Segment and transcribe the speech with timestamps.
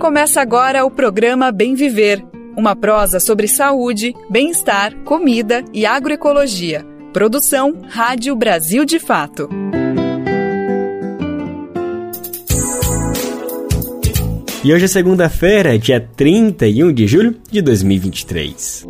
[0.00, 2.24] Começa agora o programa Bem Viver,
[2.56, 6.86] uma prosa sobre saúde, bem-estar, comida e agroecologia.
[7.12, 9.46] Produção Rádio Brasil de Fato.
[14.64, 18.86] E hoje é segunda-feira, dia 31 de julho de 2023.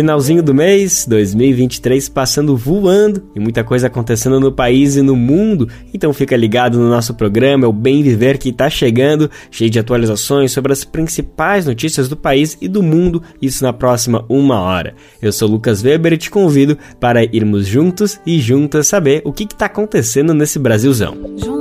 [0.00, 5.68] Finalzinho do mês, 2023 passando voando e muita coisa acontecendo no país e no mundo.
[5.92, 9.78] Então fica ligado no nosso programa, é o Bem Viver que está chegando, cheio de
[9.78, 14.94] atualizações sobre as principais notícias do país e do mundo, isso na próxima uma hora.
[15.20, 19.44] Eu sou Lucas Weber e te convido para irmos juntos e juntas saber o que
[19.44, 21.14] está acontecendo nesse Brasilzão.
[21.36, 21.59] Junto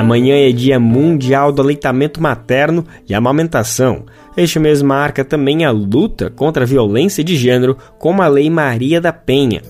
[0.00, 4.06] Amanhã é Dia Mundial do Aleitamento Materno e Amamentação.
[4.34, 8.98] Este mês marca também a luta contra a violência de gênero com a Lei Maria
[8.98, 9.60] da Penha.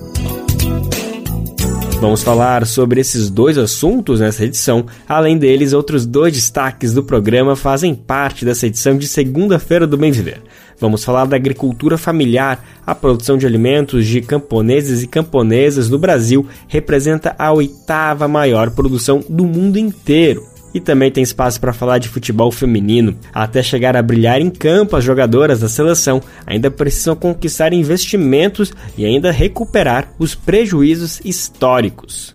[2.00, 4.86] Vamos falar sobre esses dois assuntos nessa edição.
[5.06, 10.10] Além deles, outros dois destaques do programa fazem parte dessa edição de segunda-feira do Bem
[10.10, 10.40] Viver.
[10.78, 12.64] Vamos falar da agricultura familiar.
[12.86, 19.22] A produção de alimentos de camponeses e camponesas no Brasil representa a oitava maior produção
[19.28, 20.49] do mundo inteiro.
[20.72, 23.16] E também tem espaço para falar de futebol feminino.
[23.32, 29.04] Até chegar a brilhar em campo, as jogadoras da seleção ainda precisam conquistar investimentos e
[29.04, 32.34] ainda recuperar os prejuízos históricos.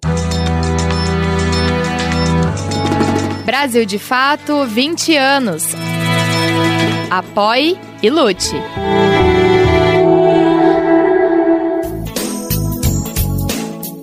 [3.45, 5.64] Brasil de Fato 20 anos.
[7.09, 8.55] Apoie e lute.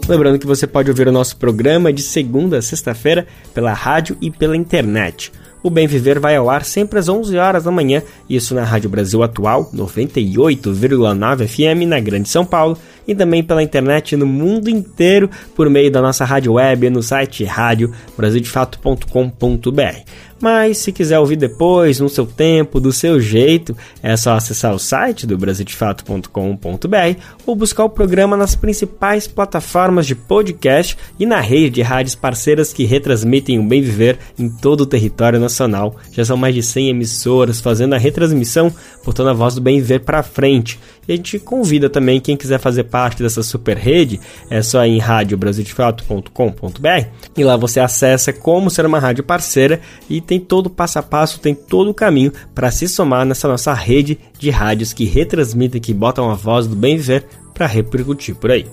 [0.09, 4.31] Lembrando que você pode ouvir o nosso programa de segunda a sexta-feira pela rádio e
[4.31, 5.33] pela internet.
[5.63, 8.91] O Bem Viver vai ao ar sempre às 11 horas da manhã, isso na Rádio
[8.91, 12.77] Brasil Atual, 98,9 FM na Grande São Paulo,
[13.07, 17.45] e também pela internet no mundo inteiro por meio da nossa rádio web no site
[17.45, 20.33] radiobrasildefato.com.br.
[20.43, 24.79] Mas se quiser ouvir depois, no seu tempo, do seu jeito, é só acessar o
[24.79, 31.71] site do brasildefato.com.br ou buscar o programa nas principais plataformas de podcast e na rede
[31.71, 35.95] de rádios parceiras que retransmitem o bem viver em todo o território nacional.
[36.11, 38.75] Já são mais de 100 emissoras fazendo a retransmissão,
[39.05, 40.77] botando a voz do bem viver para frente.
[41.07, 44.91] E a gente convida também quem quiser fazer parte dessa super rede, é só ir
[44.91, 50.71] em radiobrasildefato.com.br e lá você acessa como ser uma rádio parceira e tem todo o
[50.71, 54.93] passo a passo, tem todo o caminho para se somar nessa nossa rede de rádios
[54.93, 58.67] que retransmitem, que botam a voz do bem viver para repercutir por aí.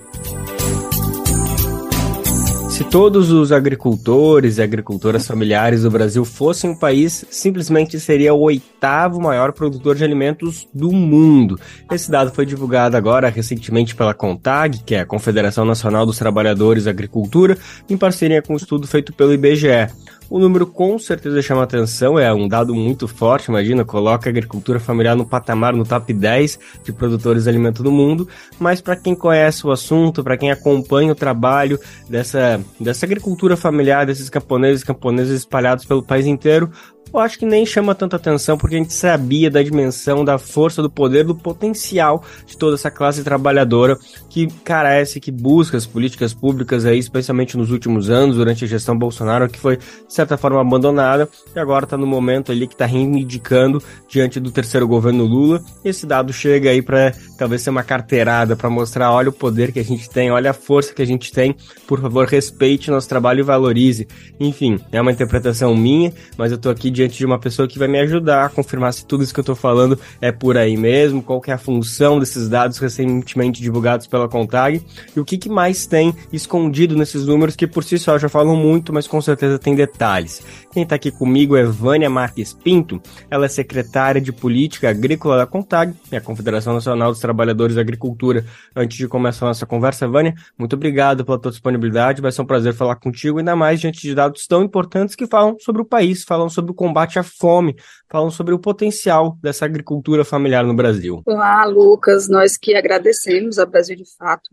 [2.80, 8.40] Se todos os agricultores e agricultoras familiares do Brasil fossem um país, simplesmente seria o
[8.40, 11.60] oitavo maior produtor de alimentos do mundo.
[11.92, 16.86] Esse dado foi divulgado agora recentemente pela CONTAG, que é a Confederação Nacional dos Trabalhadores
[16.86, 17.58] da Agricultura,
[17.90, 19.90] em parceria com um estudo feito pelo IBGE.
[20.30, 24.80] O número com certeza chama atenção, é um dado muito forte, imagina, coloca a agricultura
[24.80, 28.28] familiar no patamar, no top 10 de produtores de alimento do mundo,
[28.60, 34.06] mas para quem conhece o assunto, para quem acompanha o trabalho dessa, dessa agricultura familiar,
[34.06, 36.70] desses camponeses e camponesas espalhados pelo país inteiro,
[37.14, 40.82] eu acho que nem chama tanta atenção porque a gente sabia da dimensão, da força,
[40.82, 43.98] do poder, do potencial de toda essa classe trabalhadora
[44.30, 48.98] que carece, que busca as políticas públicas aí, especialmente nos últimos anos, durante a gestão
[48.98, 52.86] Bolsonaro, que foi de certa forma abandonada e agora está no momento ali que está
[52.86, 55.62] reivindicando diante do terceiro governo Lula.
[55.84, 59.80] Esse dado chega aí para talvez ser uma carteirada para mostrar, olha o poder que
[59.80, 61.56] a gente tem, olha a força que a gente tem.
[61.88, 64.08] Por favor, respeite nosso trabalho e valorize.
[64.40, 67.88] Enfim, é uma interpretação minha, mas eu tô aqui diante de uma pessoa que vai
[67.88, 71.24] me ajudar a confirmar se tudo isso que eu estou falando é por aí mesmo,
[71.24, 75.48] qual que é a função desses dados recentemente divulgados pela Contag e o que, que
[75.48, 79.58] mais tem escondido nesses números que por si só já falam muito, mas com certeza
[79.58, 80.44] tem detalhes.
[80.74, 85.46] Quem está aqui comigo é Vânia Marques Pinto, ela é secretária de Política Agrícola da
[85.46, 88.46] Contag, é a Confederação Nacional dos Trabalhadores da Agricultura.
[88.76, 92.46] Antes de começar a nossa conversa, Vânia, muito obrigado pela tua disponibilidade, vai ser um
[92.46, 96.24] prazer falar contigo, ainda mais diante de dados tão importantes que falam sobre o país,
[96.24, 97.76] falam sobre o combate à fome,
[98.10, 101.22] falam sobre o potencial dessa agricultura familiar no Brasil.
[101.26, 104.50] Olá, Lucas, nós que agradecemos a Brasil de Fato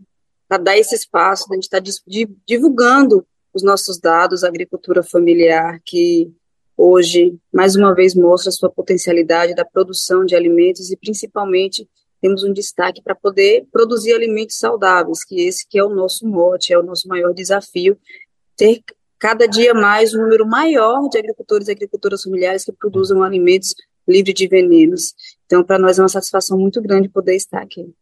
[0.47, 1.79] para dar esse espaço, a gente está
[2.45, 6.31] divulgando os nossos dados, a agricultura familiar, que
[6.77, 11.89] hoje, mais uma vez, mostra a sua potencialidade da produção de alimentos e, principalmente,
[12.21, 16.71] temos um destaque para poder produzir alimentos saudáveis, que esse que é o nosso mote,
[16.71, 17.97] é o nosso maior desafio,
[18.55, 18.81] ter
[19.19, 23.73] cada dia mais um número maior de agricultores e agricultoras familiares que produzam alimentos
[24.07, 25.13] livres de venenos.
[25.45, 27.93] Então, para nós é uma satisfação muito grande poder estar aqui.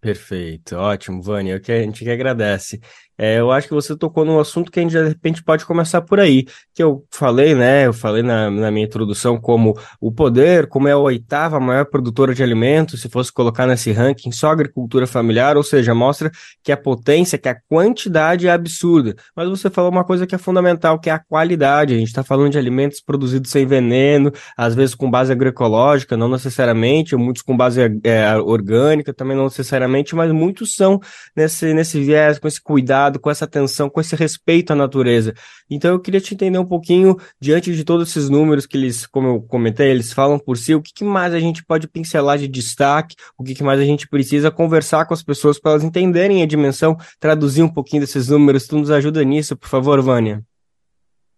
[0.00, 2.78] Perfeito, ótimo, Vânia, a gente que agradece.
[3.16, 6.00] É, eu acho que você tocou num assunto que a gente de repente pode começar
[6.02, 7.86] por aí, que eu falei, né?
[7.86, 12.34] Eu falei na, na minha introdução como o poder, como é a oitava maior produtora
[12.34, 16.30] de alimentos, se fosse colocar nesse ranking só agricultura familiar, ou seja, mostra
[16.62, 19.14] que a potência, que a quantidade é absurda.
[19.36, 21.94] Mas você falou uma coisa que é fundamental, que é a qualidade.
[21.94, 26.28] A gente está falando de alimentos produzidos sem veneno, às vezes com base agroecológica, não
[26.28, 31.00] necessariamente, muitos com base é, orgânica, também não necessariamente, mas muitos são
[31.36, 35.34] nesse, nesse viés, com esse cuidado cuidado, com essa atenção, com esse respeito à natureza.
[35.70, 39.28] Então eu queria te entender um pouquinho, diante de todos esses números que eles, como
[39.28, 42.48] eu comentei, eles falam por si, o que, que mais a gente pode pincelar de
[42.48, 46.42] destaque, o que, que mais a gente precisa conversar com as pessoas para elas entenderem
[46.42, 48.66] a dimensão, traduzir um pouquinho desses números.
[48.66, 50.42] Tu nos ajuda nisso, por favor, Vânia.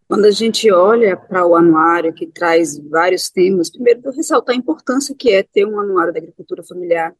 [0.09, 4.59] Quando a gente olha para o anuário que traz vários temas, primeiro eu ressaltar a
[4.59, 7.12] importância que é ter um anuário da agricultura familiar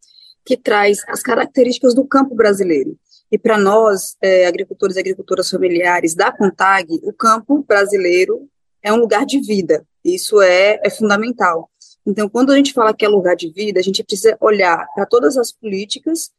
[0.45, 2.97] que traz as características do campo brasileiro.
[3.31, 8.49] E para nós, é, agricultores e agricultoras familiares da CONTAG, o campo brasileiro
[8.83, 9.85] é um lugar de vida.
[10.05, 11.69] Isso é, é fundamental.
[12.07, 15.05] Então, quando a gente fala que é lugar de vida, a gente precisa olhar para
[15.07, 16.31] todas as políticas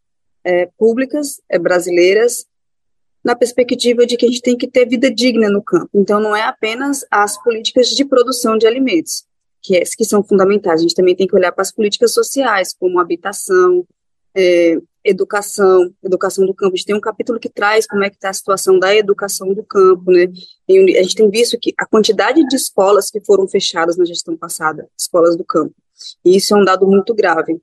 [0.44, 2.46] é, públicas é, brasileiras
[3.22, 5.90] na perspectiva de que a gente tem que ter vida digna no campo.
[5.94, 9.26] Então, não é apenas as políticas de produção de alimentos,
[9.62, 10.80] que, é, que são fundamentais.
[10.80, 13.86] A gente também tem que olhar para as políticas sociais, como habitação,
[14.34, 16.74] é, educação, educação do campo.
[16.74, 19.54] A gente tem um capítulo que traz como é que está a situação da educação
[19.54, 20.28] do campo, né?
[20.68, 24.36] E a gente tem visto que a quantidade de escolas que foram fechadas na gestão
[24.36, 25.74] passada, escolas do campo,
[26.24, 27.60] e isso é um dado muito grave.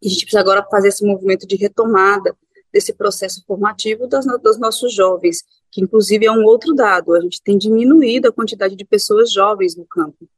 [0.00, 2.34] E a gente precisa agora fazer esse movimento de retomada
[2.72, 7.40] desse processo formativo das, dos nossos jovens, que inclusive é um outro dado, a gente
[7.42, 10.28] tem diminuído a quantidade de pessoas jovens no campo.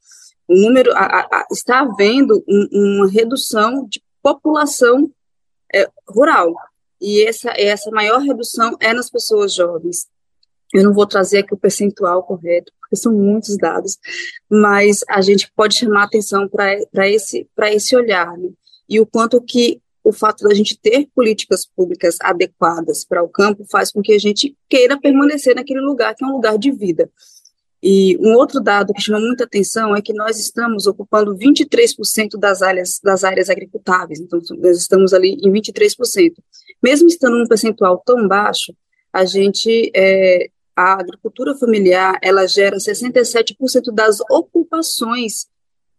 [0.48, 5.10] O número, a, a, está havendo um, uma redução de população
[5.76, 6.54] é, rural.
[7.00, 10.06] E essa, essa maior redução é nas pessoas jovens.
[10.74, 13.98] Eu não vou trazer aqui o percentual correto, porque são muitos dados,
[14.50, 18.50] mas a gente pode chamar atenção para esse, esse olhar, né?
[18.88, 23.64] E o quanto que o fato da gente ter políticas públicas adequadas para o campo
[23.70, 27.10] faz com que a gente queira permanecer naquele lugar que é um lugar de vida.
[27.88, 32.60] E um outro dado que chama muita atenção é que nós estamos ocupando 23% das
[32.60, 36.32] áreas, das áreas agricultáveis, então nós estamos ali em 23%.
[36.82, 38.74] Mesmo estando num percentual tão baixo,
[39.12, 43.54] a gente, é, a agricultura familiar, ela gera 67%
[43.94, 45.46] das ocupações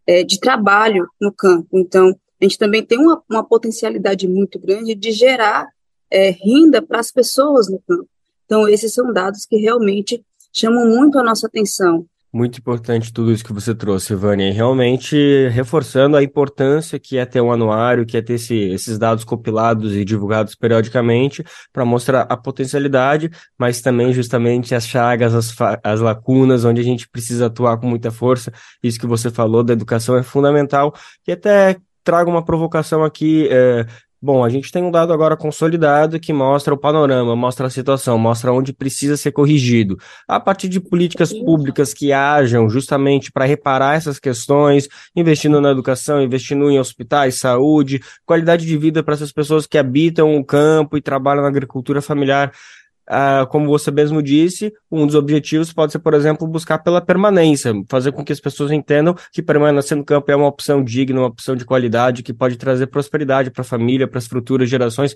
[0.06, 1.70] é, de trabalho no campo.
[1.80, 5.66] Então, a gente também tem uma, uma potencialidade muito grande de gerar
[6.12, 8.10] é, renda para as pessoas no campo.
[8.44, 10.22] Então, esses são dados que realmente
[10.54, 12.06] chamam muito a nossa atenção.
[12.32, 17.26] Muito importante tudo isso que você trouxe, Vânia, e realmente reforçando a importância que é
[17.26, 22.24] ter um anuário, que é ter esse, esses dados compilados e divulgados periodicamente para mostrar
[22.24, 27.78] a potencialidade, mas também justamente as chagas, as, as lacunas, onde a gente precisa atuar
[27.78, 28.52] com muita força.
[28.84, 30.94] Isso que você falou da educação é fundamental,
[31.26, 33.86] e até trago uma provocação aqui, é,
[34.20, 38.18] Bom, a gente tem um dado agora consolidado que mostra o panorama, mostra a situação,
[38.18, 39.96] mostra onde precisa ser corrigido.
[40.28, 46.20] A partir de políticas públicas que hajam justamente para reparar essas questões, investindo na educação,
[46.20, 51.02] investindo em hospitais, saúde, qualidade de vida para essas pessoas que habitam o campo e
[51.02, 52.52] trabalham na agricultura familiar.
[53.10, 57.74] Uh, como você mesmo disse, um dos objetivos pode ser, por exemplo, buscar pela permanência,
[57.90, 61.28] fazer com que as pessoas entendam que permanecer no campo é uma opção digna, uma
[61.28, 65.16] opção de qualidade, que pode trazer prosperidade para a família, para as futuras gerações.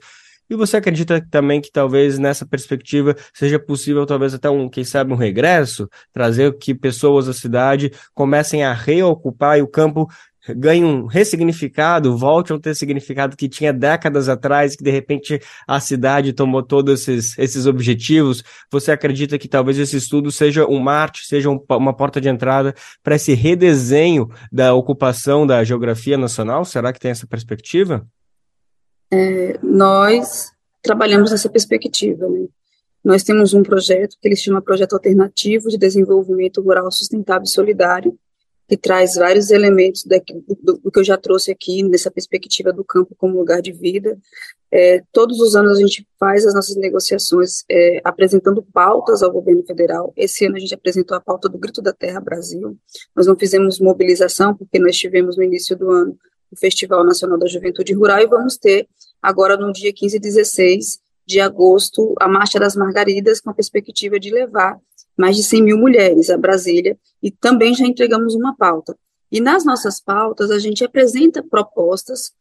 [0.49, 5.13] E você acredita também que talvez nessa perspectiva seja possível, talvez até um, quem sabe,
[5.13, 10.09] um regresso, trazer que pessoas da cidade comecem a reocupar o campo
[10.49, 15.79] ganhe um ressignificado, volte a ter significado que tinha décadas atrás, que de repente a
[15.79, 21.25] cidade tomou todos esses, esses objetivos, você acredita que talvez esse estudo seja um marte,
[21.25, 26.65] seja um, uma porta de entrada para esse redesenho da ocupação da geografia nacional?
[26.65, 28.05] Será que tem essa perspectiva?
[29.11, 32.47] É, nós trabalhamos nessa perspectiva, né?
[33.03, 38.17] Nós temos um projeto que ele chama Projeto Alternativo de Desenvolvimento Rural Sustentável e Solidário,
[38.67, 42.83] que traz vários elementos daqui, do, do, que eu já trouxe aqui, nessa perspectiva do
[42.83, 44.17] campo como lugar de vida.
[44.71, 49.63] É, todos os anos a gente faz as nossas negociações é, apresentando pautas ao governo
[49.65, 50.13] federal.
[50.15, 52.77] Esse ano a gente apresentou a pauta do Grito da Terra Brasil.
[53.13, 56.17] Nós não fizemos mobilização, porque nós tivemos no início do ano
[56.49, 58.87] o Festival Nacional da Juventude Rural e vamos ter
[59.21, 64.19] agora no dia 15 e 16 de agosto a Marcha das Margaridas, com a perspectiva
[64.19, 64.77] de levar
[65.17, 68.97] mais de 100 mil mulheres a Brasília e também já entregamos uma pauta.
[69.31, 72.33] E nas nossas pautas, a gente apresenta propostas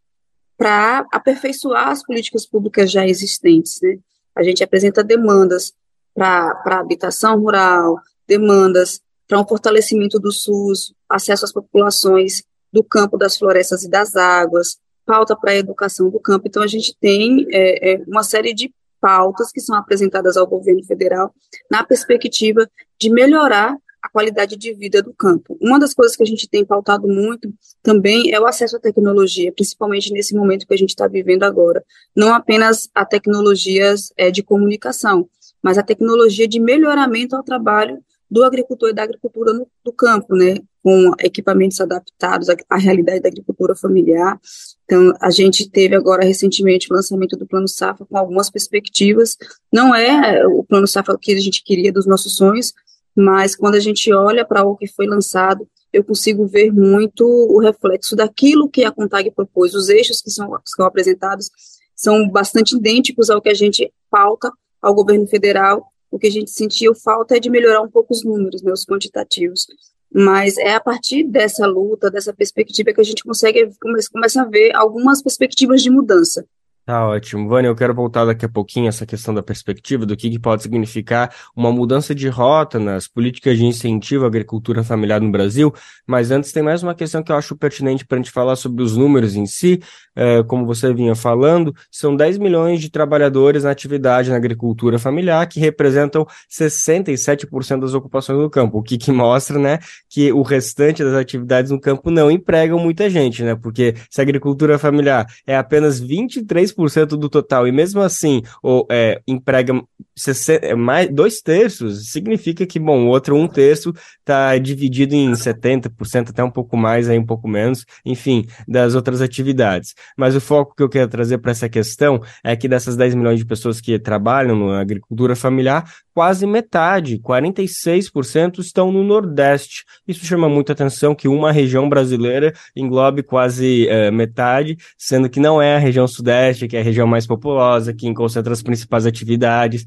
[0.57, 3.81] para aperfeiçoar as políticas públicas já existentes.
[3.81, 3.99] Né?
[4.37, 5.73] A gente apresenta demandas
[6.15, 13.39] para habitação rural, demandas para um fortalecimento do SUS, acesso às populações do campo, das
[13.39, 16.47] florestas e das águas, pauta para a educação do campo.
[16.47, 20.85] Então, a gente tem é, é, uma série de pautas que são apresentadas ao governo
[20.85, 21.35] federal
[21.71, 25.59] na perspectiva de melhorar a qualidade de vida do campo.
[25.61, 27.53] Uma das coisas que a gente tem pautado muito
[27.83, 31.85] também é o acesso à tecnologia, principalmente nesse momento que a gente está vivendo agora.
[32.17, 35.29] Não apenas a tecnologias é, de comunicação,
[35.63, 37.99] mas a tecnologia de melhoramento ao trabalho
[38.31, 43.21] do agricultor e da agricultura no, do campo, né, com equipamentos adaptados à, à, realidade
[43.21, 44.39] da agricultura familiar.
[44.85, 49.37] Então, a gente teve agora recentemente o lançamento do Plano Safra com algumas perspectivas.
[49.73, 52.73] Não é o Plano Safra que a gente queria dos nossos sonhos,
[53.17, 57.59] mas quando a gente olha para o que foi lançado, eu consigo ver muito o
[57.59, 59.75] reflexo daquilo que a CONTAG propôs.
[59.75, 61.51] Os eixos que são, que são apresentados
[61.97, 65.85] são bastante idênticos ao que a gente pauta ao governo federal.
[66.11, 68.85] O que a gente sentiu falta é de melhorar um pouco os números, né, os
[68.85, 69.67] quantitativos.
[70.13, 73.71] Mas é a partir dessa luta, dessa perspectiva, que a gente consegue
[74.11, 76.45] começa a ver algumas perspectivas de mudança.
[76.87, 77.49] Tá ótimo.
[77.49, 80.63] Vânia, eu quero voltar daqui a pouquinho essa questão da perspectiva, do que, que pode
[80.63, 85.73] significar uma mudança de rota nas políticas de incentivo à agricultura familiar no Brasil,
[86.05, 88.83] mas antes tem mais uma questão que eu acho pertinente para a gente falar sobre
[88.83, 89.81] os números em si.
[90.17, 95.47] É, como você vinha falando, são 10 milhões de trabalhadores na atividade na agricultura familiar,
[95.47, 101.05] que representam 67% das ocupações no campo, o que, que mostra né, que o restante
[101.05, 103.55] das atividades no campo não empregam muita gente, né?
[103.55, 108.87] Porque se a agricultura familiar é apenas 23% 10% do total, e mesmo assim ou,
[108.91, 109.81] é, emprega
[110.17, 115.33] 60, é, mais, dois terços, significa que, bom, o outro um terço está dividido em
[115.33, 119.95] 70%, até um pouco mais, aí um pouco menos, enfim, das outras atividades.
[120.17, 123.39] Mas o foco que eu quero trazer para essa questão é que dessas 10 milhões
[123.39, 129.87] de pessoas que trabalham na agricultura familiar, quase metade, 46%, estão no Nordeste.
[130.07, 135.63] Isso chama muita atenção que uma região brasileira englobe quase é, metade, sendo que não
[135.63, 139.87] é a região Sudeste, que é a região mais populosa, que concentra as principais atividades.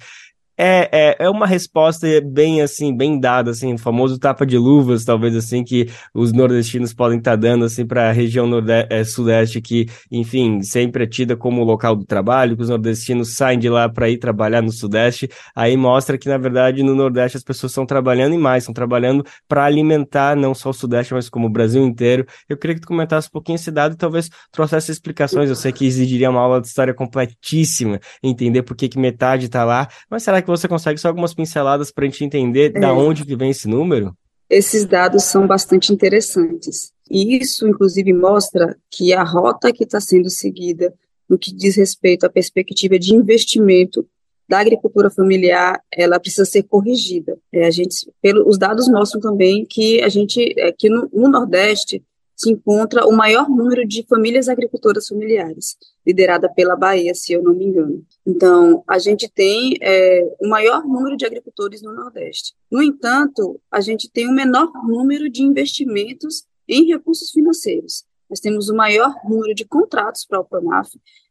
[0.56, 5.04] É, é, é uma resposta bem assim, bem dada, assim, o famoso tapa de luvas,
[5.04, 8.48] talvez assim, que os nordestinos podem estar tá dando assim para a região
[8.90, 13.58] é, sudeste, que, enfim, sempre é tida como local do trabalho, que os nordestinos saem
[13.58, 15.28] de lá para ir trabalhar no sudeste.
[15.56, 19.26] Aí mostra que, na verdade, no nordeste as pessoas estão trabalhando e mais, estão trabalhando
[19.48, 22.28] para alimentar não só o sudeste, mas como o Brasil inteiro.
[22.48, 25.50] Eu queria que tu comentasse um pouquinho esse dado e talvez trouxesse explicações.
[25.50, 29.64] Eu sei que exigiria uma aula de história completíssima, entender por que, que metade está
[29.64, 32.80] lá, mas será que você consegue só algumas pinceladas para a gente entender é.
[32.80, 34.16] da onde que vem esse número?
[34.50, 36.92] Esses dados são bastante interessantes.
[37.10, 40.94] E isso, inclusive, mostra que a rota que está sendo seguida
[41.28, 44.08] no que diz respeito à perspectiva de investimento
[44.48, 47.38] da agricultura familiar, ela precisa ser corrigida.
[47.52, 51.30] É, a gente, pelo, os dados mostram também que a gente, é, que no, no
[51.30, 52.04] Nordeste,
[52.44, 57.54] se encontra o maior número de famílias agricultoras familiares, liderada pela Bahia, se eu não
[57.54, 58.06] me engano.
[58.28, 62.54] Então, a gente tem é, o maior número de agricultores no Nordeste.
[62.70, 68.04] No entanto, a gente tem o menor número de investimentos em recursos financeiros.
[68.30, 70.90] Nós temos o maior número de contratos para o Pronaf,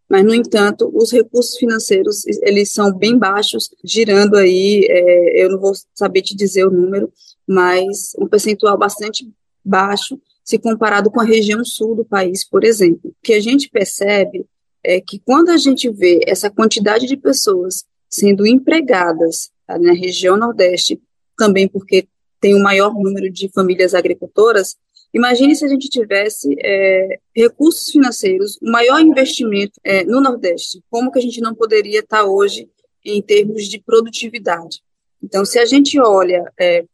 [0.09, 5.59] mas, no entanto, os recursos financeiros, eles são bem baixos, girando aí, é, eu não
[5.59, 7.11] vou saber te dizer o número,
[7.47, 9.31] mas um percentual bastante
[9.65, 13.11] baixo se comparado com a região sul do país, por exemplo.
[13.11, 14.45] O que a gente percebe
[14.85, 20.37] é que quando a gente vê essa quantidade de pessoas sendo empregadas tá, na região
[20.37, 21.01] Nordeste,
[21.37, 22.07] também porque
[22.41, 24.77] tem o maior número de famílias agricultoras,
[25.15, 31.13] imagine se a gente tivesse é, recursos financeiros, o maior investimento é, no Nordeste, como
[31.13, 32.69] que a gente não poderia estar hoje
[33.05, 34.81] em termos de produtividade.
[35.23, 36.85] Então, se a gente olha é,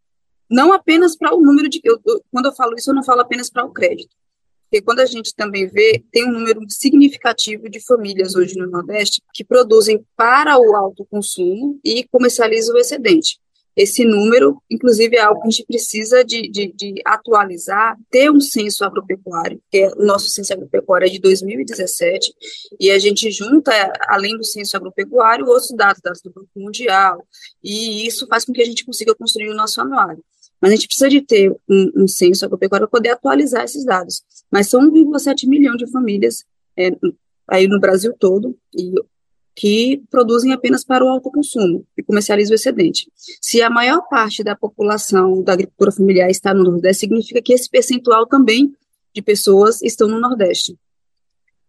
[0.51, 1.81] não apenas para o número de.
[1.85, 2.01] Eu,
[2.33, 4.15] quando eu falo isso, eu não falo apenas para o crédito.
[4.71, 9.23] Porque quando a gente também vê, tem um número significativo de famílias hoje no Nordeste
[9.33, 13.39] que produzem para o alto consumo e comercializam o excedente.
[13.79, 18.41] Esse número, inclusive, é algo que a gente precisa de, de, de atualizar, ter um
[18.41, 22.35] censo agropecuário, que é, o nosso censo agropecuário é de 2017,
[22.81, 23.71] e a gente junta,
[24.09, 27.25] além do censo agropecuário, outros dados, dados do Banco Mundial,
[27.63, 30.25] e isso faz com que a gente consiga construir o nosso anuário.
[30.61, 34.23] Mas a gente precisa de ter um, um censo agropecuário para poder atualizar esses dados.
[34.51, 36.45] Mas são 1,7 milhão de famílias
[36.77, 36.91] é,
[37.47, 38.93] aí no Brasil todo, e
[39.59, 43.11] que produzem apenas para o autoconsumo e comercializam o excedente.
[43.41, 47.69] Se a maior parte da população da agricultura familiar está no Nordeste, significa que esse
[47.69, 48.73] percentual também
[49.13, 50.79] de pessoas estão no Nordeste.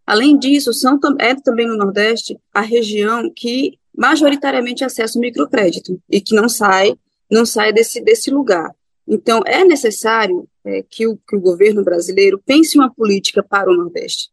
[0.06, 6.20] Além disso, são, é também no Nordeste a região que majoritariamente acessa o microcrédito e
[6.20, 6.94] que não sai,
[7.28, 8.72] não sai desse, desse lugar.
[9.12, 13.76] Então, é necessário é, que, o, que o governo brasileiro pense uma política para o
[13.76, 14.30] Nordeste,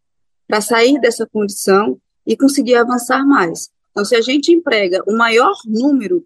[0.48, 3.72] para sair dessa condição e conseguir avançar mais.
[3.90, 6.24] Então, se a gente emprega o maior número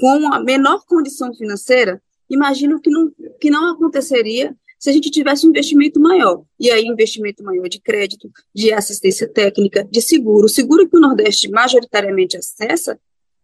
[0.00, 5.46] com a menor condição financeira, imagino que não, que não aconteceria se a gente tivesse
[5.46, 6.42] um investimento maior.
[6.58, 10.46] E aí, investimento maior de crédito, de assistência técnica, de seguro.
[10.46, 12.98] O seguro que o Nordeste majoritariamente acessa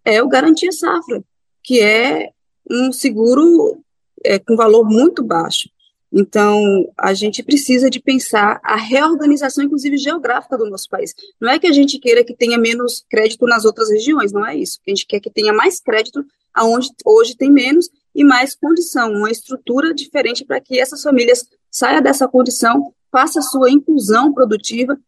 [0.05, 1.23] é o Garantia Safra,
[1.63, 2.31] que é
[2.69, 3.81] um seguro
[4.25, 5.69] é, com valor muito baixo.
[6.11, 11.15] Então, a gente precisa de pensar a reorganização, inclusive geográfica do nosso país.
[11.41, 14.57] Não é que a gente queira que tenha menos crédito nas outras regiões, não é
[14.57, 14.81] isso.
[14.87, 19.31] A gente quer que tenha mais crédito aonde hoje tem menos e mais condição, uma
[19.31, 24.99] estrutura diferente para que essas famílias saiam dessa condição, façam a sua inclusão produtiva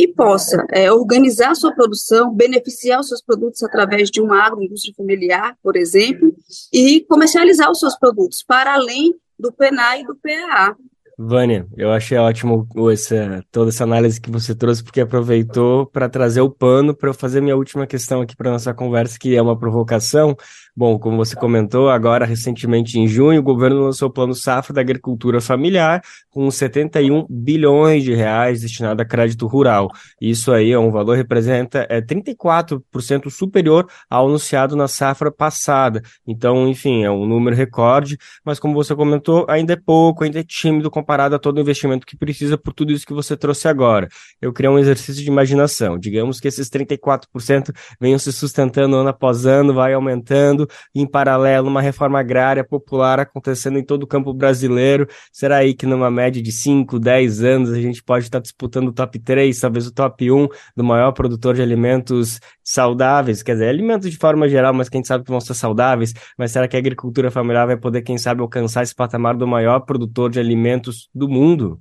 [0.00, 4.94] e possa é, organizar a sua produção, beneficiar os seus produtos através de uma agroindústria
[4.96, 6.34] familiar, por exemplo,
[6.72, 10.74] e comercializar os seus produtos para além do PNA e do PAA.
[11.22, 16.40] Vânia, eu achei ótimo essa, toda essa análise que você trouxe, porque aproveitou para trazer
[16.40, 19.58] o pano para eu fazer minha última questão aqui para nossa conversa, que é uma
[19.58, 20.34] provocação,
[20.76, 24.80] Bom, como você comentou, agora recentemente em junho, o governo lançou o Plano Safra da
[24.80, 26.00] Agricultura Familiar,
[26.30, 29.90] com 71 bilhões de reais destinado a crédito rural.
[30.20, 36.02] Isso aí é um valor representa é 34% superior ao anunciado na safra passada.
[36.26, 40.44] Então, enfim, é um número recorde, mas como você comentou, ainda é pouco, ainda é
[40.44, 44.08] tímido comparado a todo o investimento que precisa por tudo isso que você trouxe agora.
[44.40, 45.98] Eu queria um exercício de imaginação.
[45.98, 50.59] Digamos que esses 34% venham se sustentando ano após ano, vai aumentando
[50.94, 55.06] em paralelo uma reforma agrária popular acontecendo em todo o campo brasileiro.
[55.32, 58.92] Será aí que numa média de 5, 10 anos a gente pode estar disputando o
[58.92, 64.10] top 3, talvez o top 1 do maior produtor de alimentos saudáveis, quer dizer, alimentos
[64.10, 67.30] de forma geral, mas quem sabe que vão ser saudáveis, mas será que a agricultura
[67.30, 71.80] familiar vai poder, quem sabe, alcançar esse patamar do maior produtor de alimentos do mundo?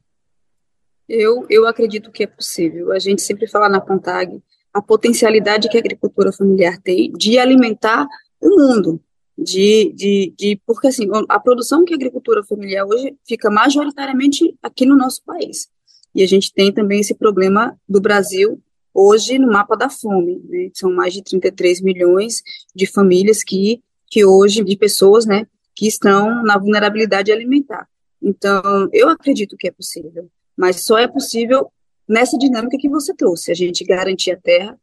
[1.08, 2.92] Eu, eu acredito que é possível.
[2.92, 8.08] A gente sempre fala na Contag a potencialidade que a agricultura familiar tem de alimentar
[8.42, 9.02] o mundo.
[9.38, 14.86] De, de, de, porque assim, a produção que a agricultura familiar hoje fica majoritariamente aqui
[14.86, 15.70] no nosso país.
[16.14, 18.62] E a gente tem também esse problema do Brasil
[18.94, 20.70] hoje no mapa da fome, né?
[20.74, 22.42] São mais de 33 milhões
[22.76, 27.88] de famílias que, que hoje, de pessoas, né, que estão na vulnerabilidade alimentar.
[28.22, 31.72] Então, eu acredito que é possível, mas só é possível
[32.08, 34.78] nessa dinâmica que você trouxe, a gente garantir a terra,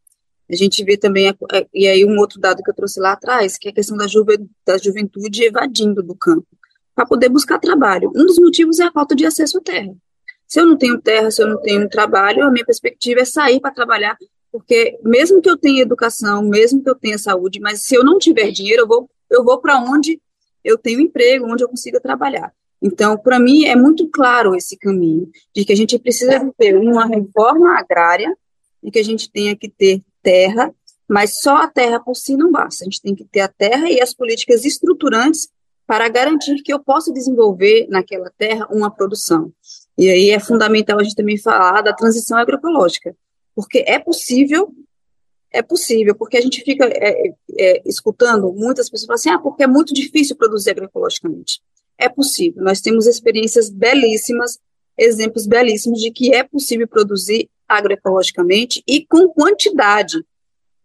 [0.51, 1.35] a gente vê também,
[1.75, 4.07] e aí um outro dado que eu trouxe lá atrás, que é a questão da,
[4.07, 6.47] juve, da juventude evadindo do campo,
[6.95, 8.13] para poder buscar trabalho.
[8.15, 9.93] Um dos motivos é a falta de acesso à terra.
[10.47, 13.61] Se eu não tenho terra, se eu não tenho trabalho, a minha perspectiva é sair
[13.61, 14.17] para trabalhar,
[14.53, 18.19] porque mesmo que eu tenha educação, mesmo que eu tenha saúde, mas se eu não
[18.19, 20.21] tiver dinheiro, eu vou, eu vou para onde
[20.63, 22.53] eu tenho emprego, onde eu consiga trabalhar.
[22.81, 27.07] Então, para mim, é muito claro esse caminho de que a gente precisa ter uma
[27.07, 28.37] reforma agrária
[28.83, 30.75] e que a gente tenha que ter terra,
[31.09, 32.83] mas só a terra por si não basta.
[32.83, 35.49] A gente tem que ter a terra e as políticas estruturantes
[35.87, 39.53] para garantir que eu possa desenvolver naquela terra uma produção.
[39.97, 43.17] E aí é fundamental a gente também falar da transição agroecológica,
[43.55, 44.75] porque é possível,
[45.53, 49.63] é possível, porque a gente fica é, é, escutando muitas pessoas falar assim, ah, porque
[49.63, 51.61] é muito difícil produzir agroecologicamente.
[51.97, 54.59] É possível, nós temos experiências belíssimas,
[54.99, 60.25] exemplos belíssimos de que é possível produzir agroecologicamente e com quantidade,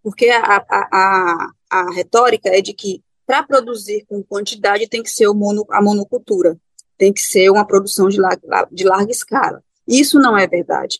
[0.03, 5.09] porque a, a, a, a retórica é de que para produzir com quantidade tem que
[5.09, 6.57] ser mono, a monocultura,
[6.97, 9.63] tem que ser uma produção de larga, de larga escala.
[9.87, 10.99] Isso não é verdade.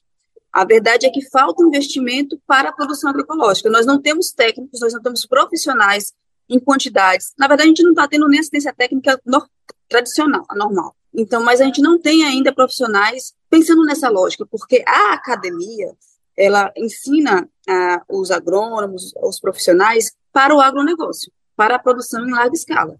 [0.52, 3.70] A verdade é que falta investimento para a produção agroecológica.
[3.70, 6.13] Nós não temos técnicos, nós não temos profissionais
[6.50, 7.34] em quantidades.
[7.38, 9.48] Na verdade, a gente não está tendo nem assistência técnica no,
[9.88, 10.96] tradicional, normal.
[11.13, 15.94] Então, mas a gente não tem ainda profissionais pensando nessa lógica, porque a academia
[16.38, 22.56] ela ensina ah, os agrônomos, os profissionais para o agronegócio, para a produção em larga
[22.56, 22.98] escala.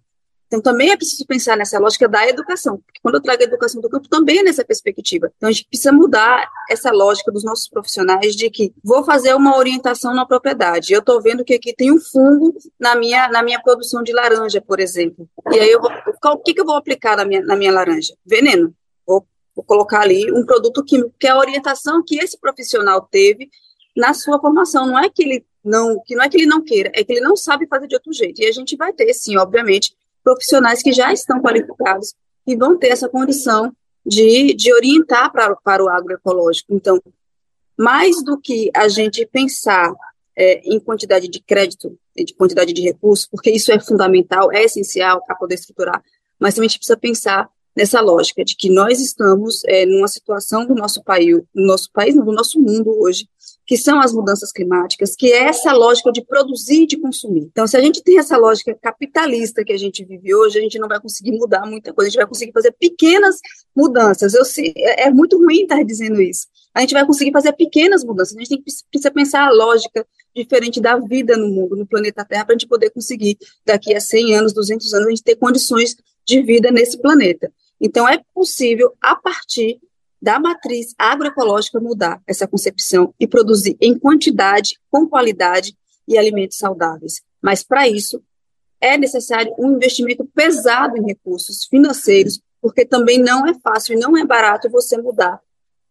[0.48, 3.80] Então, também é preciso pensar nessa lógica da educação, porque quando eu trago a educação
[3.80, 5.32] do campo, também é nessa perspectiva.
[5.38, 9.58] Então, a gente precisa mudar essa lógica dos nossos profissionais de que vou fazer uma
[9.58, 10.92] orientação na propriedade.
[10.92, 14.60] Eu estou vendo que aqui tem um fungo na minha, na minha produção de laranja,
[14.60, 15.26] por exemplo.
[15.54, 15.90] E aí, eu vou,
[16.34, 18.14] o que, que eu vou aplicar na minha, na minha laranja?
[18.26, 18.76] Veneno.
[19.64, 23.50] Colocar ali um produto químico, que é a orientação que esse profissional teve
[23.96, 24.86] na sua formação.
[24.88, 27.22] Não é que ele não, que não é que ele não queira, é que ele
[27.22, 28.42] não sabe fazer de outro jeito.
[28.42, 29.94] E a gente vai ter, sim, obviamente,
[30.24, 32.14] profissionais que já estão qualificados
[32.46, 33.72] e vão ter essa condição
[34.06, 36.74] de, de orientar para, para o agroecológico.
[36.74, 37.02] Então,
[37.78, 39.94] mais do que a gente pensar
[40.36, 45.24] é, em quantidade de crédito, de quantidade de recursos, porque isso é fundamental, é essencial
[45.26, 46.04] para poder estruturar,
[46.40, 50.66] mas também a gente precisa pensar nessa lógica de que nós estamos é, numa situação
[50.66, 53.28] do nosso país, do nosso país, do nosso mundo hoje,
[53.66, 57.48] que são as mudanças climáticas, que é essa lógica de produzir e de consumir.
[57.50, 60.78] Então, se a gente tem essa lógica capitalista que a gente vive hoje, a gente
[60.78, 63.38] não vai conseguir mudar muita coisa, a gente vai conseguir fazer pequenas
[63.74, 64.34] mudanças.
[64.34, 66.48] Eu, se, é, é muito ruim estar dizendo isso.
[66.74, 70.06] A gente vai conseguir fazer pequenas mudanças, a gente tem precisa pensar a lógica
[70.36, 74.00] diferente da vida no mundo, no planeta Terra, para a gente poder conseguir, daqui a
[74.00, 77.52] 100 anos, 200 anos, a gente ter condições de vida nesse planeta.
[77.82, 79.82] Então, é possível, a partir
[80.22, 85.76] da matriz agroecológica, mudar essa concepção e produzir em quantidade, com qualidade
[86.08, 87.22] e alimentos saudáveis.
[87.42, 88.22] Mas, para isso,
[88.80, 94.16] é necessário um investimento pesado em recursos financeiros, porque também não é fácil e não
[94.16, 95.42] é barato você mudar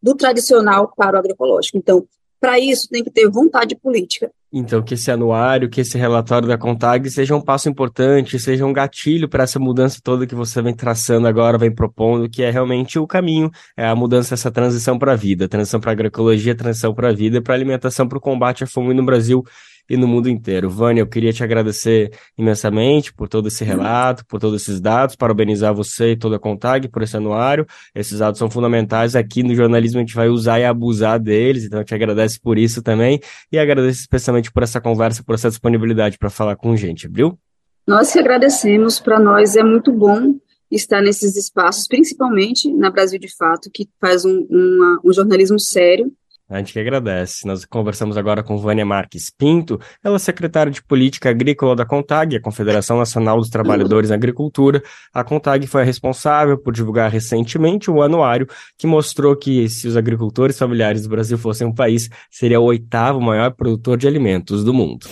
[0.00, 1.76] do tradicional para o agroecológico.
[1.76, 2.06] Então,
[2.40, 4.30] para isso, tem que ter vontade política.
[4.52, 8.72] Então, que esse anuário, que esse relatório da Contag seja um passo importante, seja um
[8.72, 12.98] gatilho para essa mudança toda que você vem traçando agora, vem propondo, que é realmente
[12.98, 16.92] o caminho, é a mudança, essa transição para a vida, transição para a agroecologia, transição
[16.92, 19.44] para a vida, para a alimentação, para o combate à fome no Brasil
[19.88, 20.68] e no mundo inteiro.
[20.70, 25.74] Vânia, eu queria te agradecer imensamente por todo esse relato, por todos esses dados, parabenizar
[25.74, 27.66] você e toda a Contag por esse anuário.
[27.94, 31.80] Esses dados são fundamentais aqui no jornalismo, a gente vai usar e abusar deles, então
[31.80, 36.18] eu te agradeço por isso também e agradeço especialmente por essa conversa, por essa disponibilidade
[36.18, 37.38] para falar com gente, viu?
[37.86, 40.34] Nós que agradecemos, para nós é muito bom
[40.70, 46.12] estar nesses espaços, principalmente na Brasil de Fato, que faz um, uma, um jornalismo sério
[46.50, 47.46] a gente que agradece.
[47.46, 52.36] Nós conversamos agora com Vânia Marques Pinto, ela é secretária de Política Agrícola da CONTAG,
[52.36, 54.82] a Confederação Nacional dos Trabalhadores na Agricultura.
[55.14, 59.96] A CONTAG foi a responsável por divulgar recentemente o anuário que mostrou que se os
[59.96, 64.74] agricultores familiares do Brasil fossem um país, seria o oitavo maior produtor de alimentos do
[64.74, 65.06] mundo.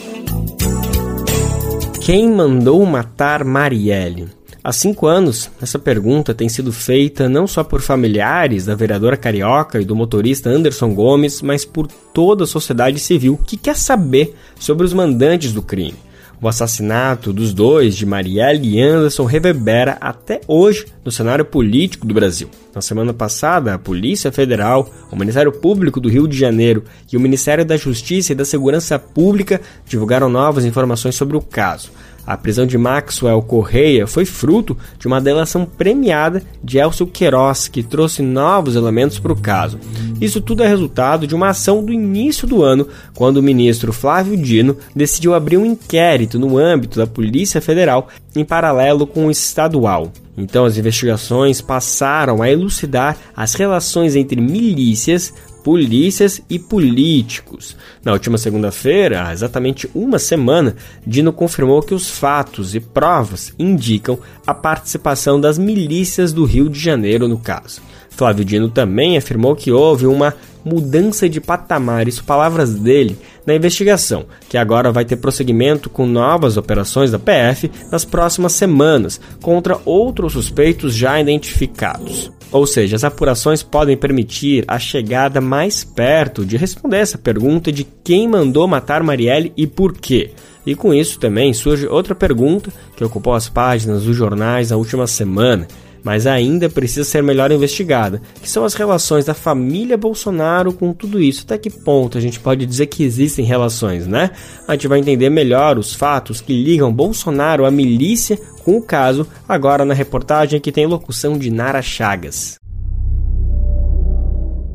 [2.05, 4.38] Quem mandou matar Marielle?
[4.62, 9.80] Há cinco anos, essa pergunta tem sido feita não só por familiares da vereadora carioca
[9.80, 14.84] e do motorista Anderson Gomes, mas por toda a sociedade civil que quer saber sobre
[14.84, 15.94] os mandantes do crime.
[16.40, 22.14] O assassinato dos dois, de Marielle e Anderson, reverbera até hoje no cenário político do
[22.14, 22.48] Brasil.
[22.72, 27.20] Na semana passada, a Polícia Federal, o Ministério Público do Rio de Janeiro e o
[27.20, 31.90] Ministério da Justiça e da Segurança Pública divulgaram novas informações sobre o caso.
[32.28, 37.82] A prisão de Maxwell Correia foi fruto de uma delação premiada de Elcio Queiroz, que
[37.82, 39.80] trouxe novos elementos para o caso.
[40.20, 44.36] Isso tudo é resultado de uma ação do início do ano, quando o ministro Flávio
[44.36, 50.12] Dino decidiu abrir um inquérito no âmbito da Polícia Federal, em paralelo com o estadual.
[50.36, 57.76] Então, as investigações passaram a elucidar as relações entre milícias, polícias e políticos.
[58.04, 64.18] Na última segunda-feira, há exatamente uma semana, Dino confirmou que os fatos e provas indicam
[64.46, 67.80] a participação das milícias do Rio de Janeiro no caso.
[68.10, 70.34] Flávio Dino também afirmou que houve uma
[70.68, 76.57] mudança de patamar, isso palavras dele, na investigação, que agora vai ter prosseguimento com novas
[76.57, 82.31] operações da PF nas próximas semanas contra outros suspeitos já identificados.
[82.50, 87.87] Ou seja, as apurações podem permitir a chegada mais perto de responder essa pergunta de
[88.04, 90.31] quem mandou matar Marielle e por quê.
[90.66, 95.07] E com isso também surge outra pergunta que ocupou as páginas dos jornais na última
[95.07, 95.66] semana
[96.02, 101.20] mas ainda precisa ser melhor investigada, que são as relações da família Bolsonaro com tudo
[101.20, 101.44] isso.
[101.44, 104.30] Até que ponto a gente pode dizer que existem relações, né?
[104.66, 109.26] A gente vai entender melhor os fatos que ligam Bolsonaro à milícia com o caso,
[109.48, 112.56] agora na reportagem que tem locução de Nara Chagas.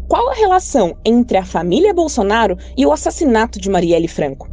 [0.07, 4.47] Qual a relação entre a família Bolsonaro e o assassinato de Marielle Franco?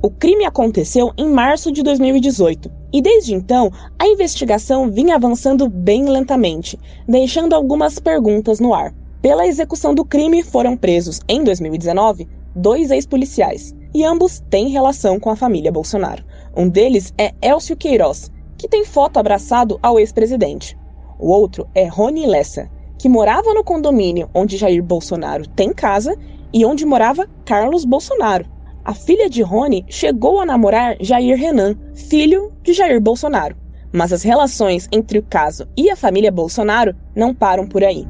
[0.00, 6.04] O crime aconteceu em março de 2018 e desde então a investigação vinha avançando bem
[6.08, 8.94] lentamente, deixando algumas perguntas no ar.
[9.20, 15.30] Pela execução do crime foram presos em 2019 dois ex-policiais e ambos têm relação com
[15.30, 16.24] a família Bolsonaro.
[16.56, 20.78] Um deles é Elcio Queiroz, que tem foto abraçado ao ex-presidente.
[21.18, 26.16] O outro é Rony Lessa, que morava no condomínio onde Jair Bolsonaro tem casa
[26.52, 28.46] e onde morava Carlos Bolsonaro,
[28.88, 33.54] a filha de Rony chegou a namorar Jair Renan, filho de Jair Bolsonaro.
[33.92, 38.06] Mas as relações entre o caso e a família Bolsonaro não param por aí.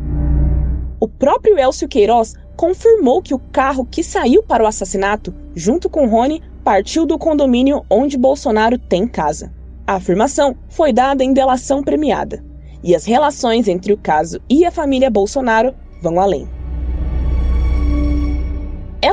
[1.00, 6.06] O próprio Elcio Queiroz confirmou que o carro que saiu para o assassinato, junto com
[6.06, 9.52] Rony, partiu do condomínio onde Bolsonaro tem casa.
[9.84, 12.44] A afirmação foi dada em delação premiada,
[12.84, 16.48] e as relações entre o caso e a família Bolsonaro vão além.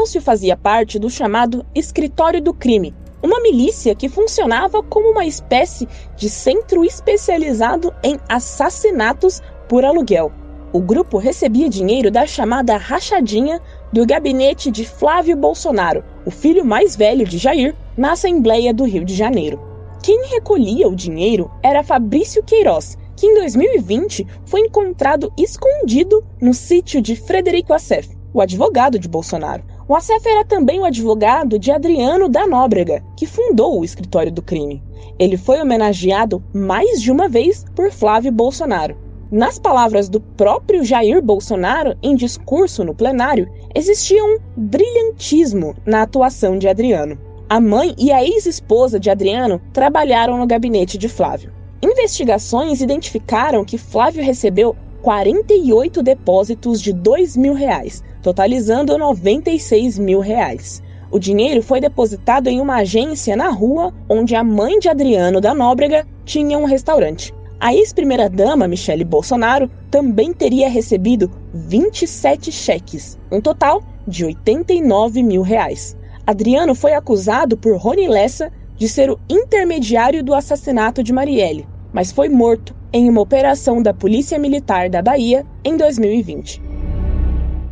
[0.05, 5.87] Elcio fazia parte do chamado Escritório do Crime, uma milícia que funcionava como uma espécie
[6.15, 10.31] de centro especializado em assassinatos por aluguel.
[10.71, 13.59] O grupo recebia dinheiro da chamada rachadinha
[13.91, 19.03] do gabinete de Flávio Bolsonaro, o filho mais velho de Jair, na Assembleia do Rio
[19.03, 19.59] de Janeiro.
[20.03, 27.01] Quem recolhia o dinheiro era Fabrício Queiroz, que em 2020 foi encontrado escondido no sítio
[27.01, 29.74] de Frederico Assef, o advogado de Bolsonaro.
[29.87, 34.41] O Assef era também o advogado de Adriano da Nóbrega, que fundou o escritório do
[34.41, 34.81] crime.
[35.19, 38.97] Ele foi homenageado mais de uma vez por Flávio Bolsonaro.
[39.31, 46.57] Nas palavras do próprio Jair Bolsonaro em discurso no plenário, existia um brilhantismo na atuação
[46.57, 47.19] de Adriano.
[47.47, 51.53] A mãe e a ex-esposa de Adriano trabalharam no gabinete de Flávio.
[51.83, 60.81] Investigações identificaram que Flávio recebeu 48 depósitos de 2 mil reais, totalizando 96 mil reais.
[61.11, 65.53] O dinheiro foi depositado em uma agência na rua onde a mãe de Adriano da
[65.53, 67.31] Nóbrega tinha um restaurante.
[67.59, 75.95] A ex-primeira-dama Michele Bolsonaro também teria recebido 27 cheques, um total de 89 mil reais.
[76.25, 82.11] Adriano foi acusado por Rony Lessa de ser o intermediário do assassinato de Marielle, mas
[82.11, 86.74] foi morto em uma operação da Polícia Militar da Bahia em 2020.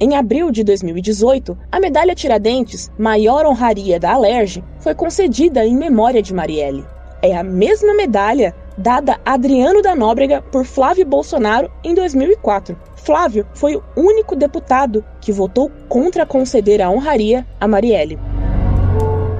[0.03, 6.21] Em abril de 2018, a medalha Tiradentes, maior honraria da Alerj, foi concedida em memória
[6.21, 6.85] de Marielle.
[7.21, 12.75] É a mesma medalha dada a Adriano da Nóbrega por Flávio Bolsonaro em 2004.
[12.97, 18.19] Flávio foi o único deputado que votou contra conceder a honraria a Marielle.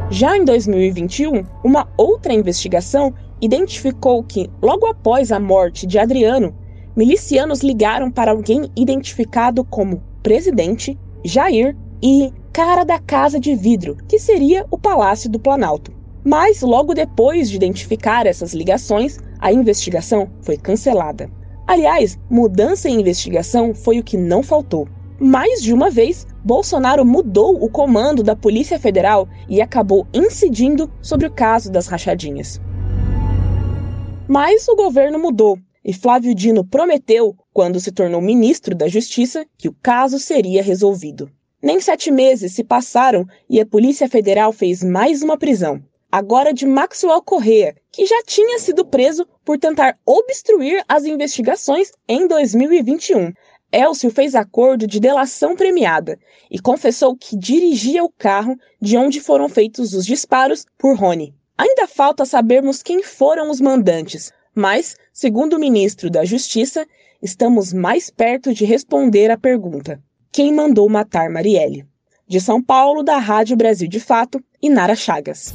[0.09, 6.55] Já em 2021, uma outra investigação identificou que, logo após a morte de Adriano,
[6.95, 14.17] milicianos ligaram para alguém identificado como presidente, Jair e cara da Casa de Vidro, que
[14.17, 15.91] seria o Palácio do Planalto.
[16.23, 21.29] Mas, logo depois de identificar essas ligações, a investigação foi cancelada.
[21.67, 24.87] Aliás, mudança em investigação foi o que não faltou.
[25.19, 31.27] Mais de uma vez, Bolsonaro mudou o comando da Polícia Federal e acabou incidindo sobre
[31.27, 32.59] o caso das rachadinhas.
[34.27, 39.69] Mas o governo mudou e Flávio Dino prometeu, quando se tornou ministro da Justiça, que
[39.69, 41.31] o caso seria resolvido.
[41.61, 46.65] Nem sete meses se passaram e a Polícia Federal fez mais uma prisão, agora de
[46.65, 53.31] Maxwell Correa, que já tinha sido preso por tentar obstruir as investigações em 2021.
[53.71, 56.19] Elcio fez acordo de delação premiada
[56.51, 61.33] e confessou que dirigia o carro de onde foram feitos os disparos por Rony.
[61.57, 66.85] Ainda falta sabermos quem foram os mandantes, mas, segundo o ministro da Justiça,
[67.23, 69.99] estamos mais perto de responder à pergunta:
[70.31, 71.85] quem mandou matar Marielle?
[72.27, 75.53] De São Paulo, da Rádio Brasil de Fato, Inara Chagas.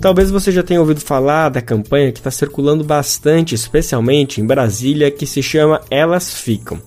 [0.00, 5.12] Talvez você já tenha ouvido falar da campanha que está circulando bastante, especialmente em Brasília,
[5.12, 6.80] que se chama Elas Ficam.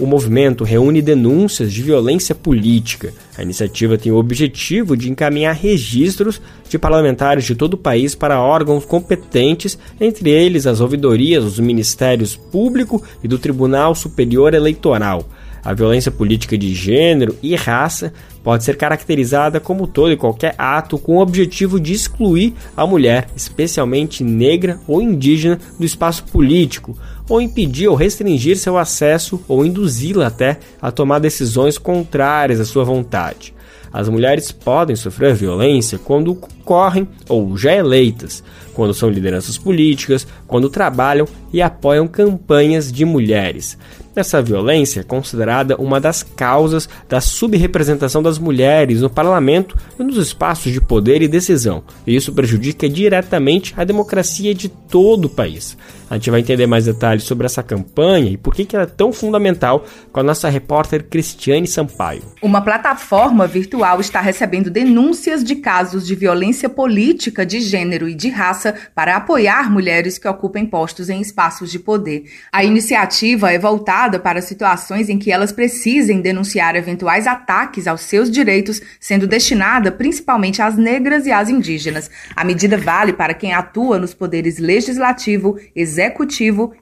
[0.00, 3.12] O movimento reúne denúncias de violência política.
[3.36, 8.40] A iniciativa tem o objetivo de encaminhar registros de parlamentares de todo o país para
[8.40, 15.28] órgãos competentes, entre eles as ouvidorias dos Ministérios Público e do Tribunal Superior Eleitoral.
[15.62, 20.98] A violência política de gênero e raça pode ser caracterizada como todo e qualquer ato
[20.98, 26.96] com o objetivo de excluir a mulher, especialmente negra ou indígena, do espaço político,
[27.28, 32.84] ou impedir ou restringir seu acesso ou induzi-la até a tomar decisões contrárias à sua
[32.84, 33.54] vontade.
[33.92, 38.42] As mulheres podem sofrer violência quando concorrem ou já eleitas,
[38.72, 43.76] quando são lideranças políticas, quando trabalham e apoiam campanhas de mulheres.
[44.14, 50.16] Essa violência é considerada uma das causas da subrepresentação das mulheres no parlamento e nos
[50.16, 51.84] espaços de poder e decisão.
[52.04, 55.76] E isso prejudica diretamente a democracia de todo o país.
[56.10, 59.12] A gente vai entender mais detalhes sobre essa campanha e por que ela é tão
[59.12, 62.24] fundamental com a nossa repórter Cristiane Sampaio.
[62.42, 68.28] Uma plataforma virtual está recebendo denúncias de casos de violência política de gênero e de
[68.28, 72.24] raça para apoiar mulheres que ocupem postos em espaços de poder.
[72.50, 78.28] A iniciativa é voltada para situações em que elas precisem denunciar eventuais ataques aos seus
[78.28, 82.10] direitos, sendo destinada principalmente às negras e às indígenas.
[82.34, 85.99] A medida vale para quem atua nos poderes legislativo, executivo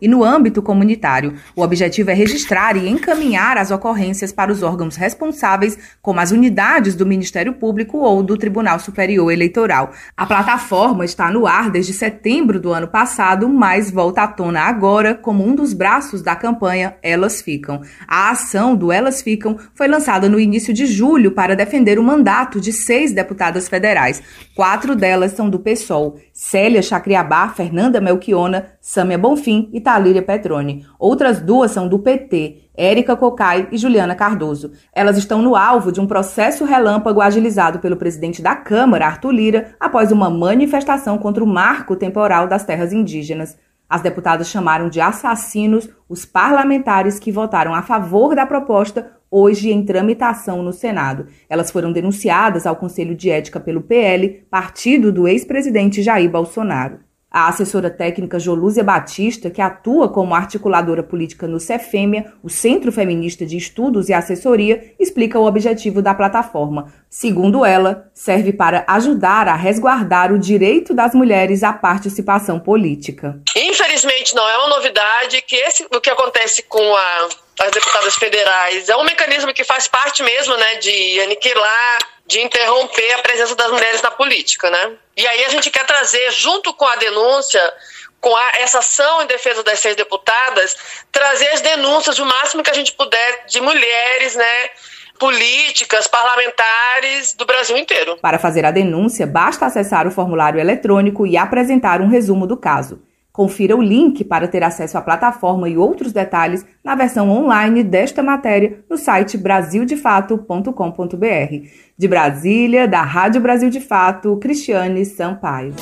[0.00, 1.34] e no âmbito comunitário.
[1.56, 6.94] O objetivo é registrar e encaminhar as ocorrências para os órgãos responsáveis, como as unidades
[6.94, 9.92] do Ministério Público ou do Tribunal Superior Eleitoral.
[10.16, 15.14] A plataforma está no ar desde setembro do ano passado, mas volta à tona agora
[15.14, 17.82] como um dos braços da campanha Elas Ficam.
[18.06, 22.60] A ação do Elas Ficam foi lançada no início de julho para defender o mandato
[22.60, 24.22] de seis deputadas federais.
[24.54, 28.72] Quatro delas são do PSOL: Célia Chacriabá, Fernanda Melchiona,
[29.08, 30.84] Sâmia Bonfim e Talíria Petroni.
[30.98, 34.72] Outras duas são do PT, Érica Cocai e Juliana Cardoso.
[34.92, 39.74] Elas estão no alvo de um processo relâmpago agilizado pelo presidente da Câmara, Arthur Lira,
[39.80, 43.56] após uma manifestação contra o marco temporal das terras indígenas.
[43.88, 49.82] As deputadas chamaram de assassinos os parlamentares que votaram a favor da proposta hoje em
[49.86, 51.28] tramitação no Senado.
[51.48, 57.07] Elas foram denunciadas ao Conselho de Ética pelo PL, partido do ex-presidente Jair Bolsonaro.
[57.30, 63.44] A assessora técnica Jolúzia Batista, que atua como articuladora política no Cefêmia, o Centro Feminista
[63.44, 66.90] de Estudos e Assessoria, explica o objetivo da plataforma.
[67.10, 73.38] Segundo ela, serve para ajudar a resguardar o direito das mulheres à participação política.
[73.54, 77.28] Infelizmente, não é uma novidade que esse, o que acontece com a,
[77.60, 83.14] as deputadas federais é um mecanismo que faz parte mesmo né, de aniquilar de interromper
[83.14, 84.92] a presença das mulheres na política, né?
[85.16, 87.72] E aí a gente quer trazer, junto com a denúncia,
[88.20, 90.76] com a, essa ação em defesa das seis deputadas,
[91.10, 94.70] trazer as denúncias o máximo que a gente puder de mulheres, né?
[95.18, 98.16] políticas, parlamentares do Brasil inteiro.
[98.20, 103.02] Para fazer a denúncia, basta acessar o formulário eletrônico e apresentar um resumo do caso.
[103.32, 108.22] Confira o link para ter acesso à plataforma e outros detalhes na versão online desta
[108.22, 111.87] matéria no site brasildefato.com.br.
[111.98, 115.74] De Brasília, da Rádio Brasil de Fato, Cristiane Sampaio.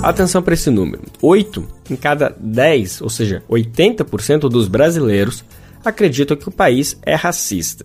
[0.00, 5.44] Atenção para esse número: 8 em cada 10, ou seja, 80% dos brasileiros
[5.84, 7.84] acreditam que o país é racista.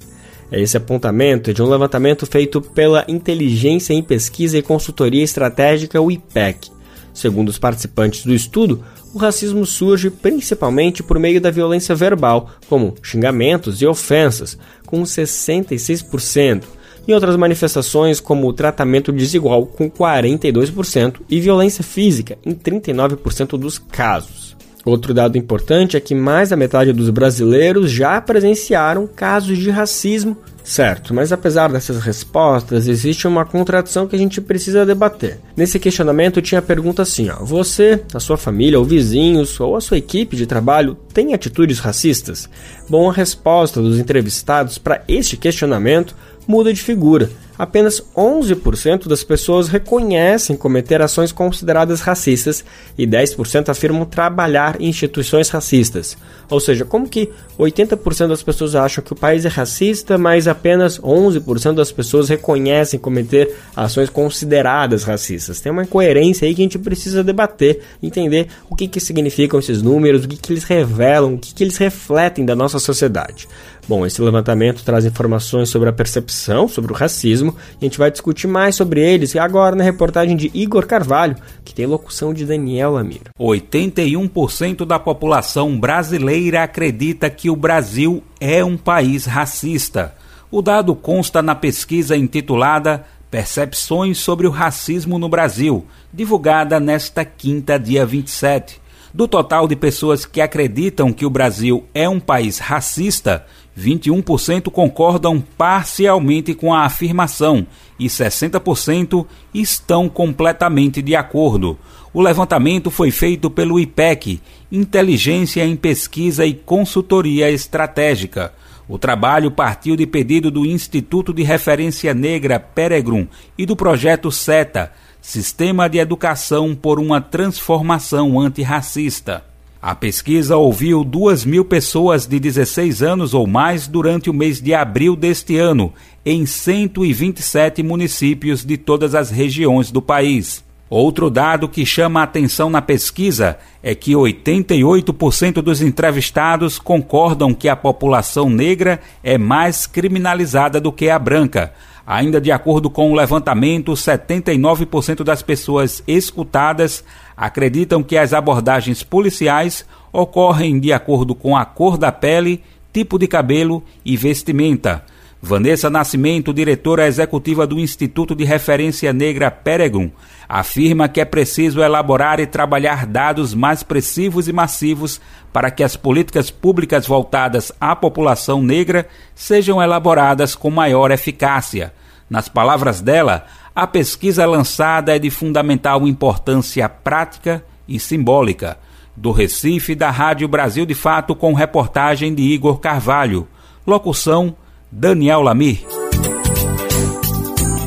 [0.52, 6.12] Esse apontamento é de um levantamento feito pela Inteligência em Pesquisa e Consultoria Estratégica, o
[6.12, 6.70] IPEC.
[7.14, 12.96] Segundo os participantes do estudo, o racismo surge principalmente por meio da violência verbal, como
[13.02, 16.64] xingamentos e ofensas, com 66%,
[17.08, 23.78] e outras manifestações como o tratamento desigual, com 42%, e violência física, em 39% dos
[23.78, 24.56] casos.
[24.84, 30.38] Outro dado importante é que mais da metade dos brasileiros já presenciaram casos de racismo
[30.72, 35.38] Certo, mas apesar dessas respostas, existe uma contradição que a gente precisa debater.
[35.54, 39.82] Nesse questionamento tinha a pergunta assim: ó, você, a sua família ou vizinhos ou a
[39.82, 42.50] sua equipe de trabalho tem atitudes racistas?
[42.90, 46.16] Bom, a resposta dos entrevistados para este questionamento
[46.52, 47.30] muda de figura.
[47.58, 52.66] Apenas 11% das pessoas reconhecem cometer ações consideradas racistas
[52.98, 56.18] e 10% afirmam trabalhar em instituições racistas.
[56.50, 61.00] Ou seja, como que 80% das pessoas acham que o país é racista, mas apenas
[61.00, 65.62] 11% das pessoas reconhecem cometer ações consideradas racistas?
[65.62, 69.84] Tem uma incoerência aí que a gente precisa debater, entender o que, que significam esses
[69.84, 73.48] números, o que, que eles revelam, o que, que eles refletem da nossa sociedade.
[73.88, 78.12] Bom, esse levantamento traz informações sobre a percepção sobre o racismo e a gente vai
[78.12, 82.92] discutir mais sobre eles agora na reportagem de Igor Carvalho, que tem locução de Daniel
[82.92, 83.22] Lamir.
[83.40, 90.14] 81% da população brasileira acredita que o Brasil é um país racista.
[90.50, 97.80] O dado consta na pesquisa intitulada Percepções sobre o Racismo no Brasil, divulgada nesta quinta,
[97.80, 98.82] dia 27.
[99.14, 103.46] Do total de pessoas que acreditam que o Brasil é um país racista,
[103.78, 107.66] 21% concordam parcialmente com a afirmação
[108.00, 111.78] e 60% estão completamente de acordo.
[112.14, 118.54] O levantamento foi feito pelo IPEC, Inteligência em Pesquisa e Consultoria Estratégica.
[118.88, 123.26] O trabalho partiu de pedido do Instituto de Referência Negra Peregrum
[123.58, 129.51] e do projeto SETA, Sistema de Educação por uma Transformação Antirracista.
[129.82, 134.76] A pesquisa ouviu 2 mil pessoas de 16 anos ou mais durante o mês de
[134.76, 135.92] abril deste ano,
[136.24, 140.64] em 127 municípios de todas as regiões do país.
[140.88, 147.68] Outro dado que chama a atenção na pesquisa é que 88% dos entrevistados concordam que
[147.68, 151.74] a população negra é mais criminalizada do que a branca.
[152.12, 157.06] Ainda de acordo com o levantamento, 79% das pessoas escutadas
[157.38, 163.30] acreditam que as abordagens policiais ocorrem de acordo com a cor da pele, tipo de
[163.30, 165.06] cabelo e vestimenta.
[165.42, 170.12] Vanessa Nascimento, diretora executiva do Instituto de Referência Negra Peregun,
[170.50, 175.22] afirma que é preciso elaborar e trabalhar dados mais precisos e massivos
[175.54, 181.94] para que as políticas públicas voltadas à população negra sejam elaboradas com maior eficácia.
[182.32, 183.44] Nas palavras dela,
[183.76, 188.78] a pesquisa lançada é de fundamental importância prática e simbólica.
[189.14, 193.50] Do Recife, da Rádio Brasil de Fato, com reportagem de Igor Carvalho.
[193.86, 194.56] Locução
[194.90, 195.86] Daniel Lamir.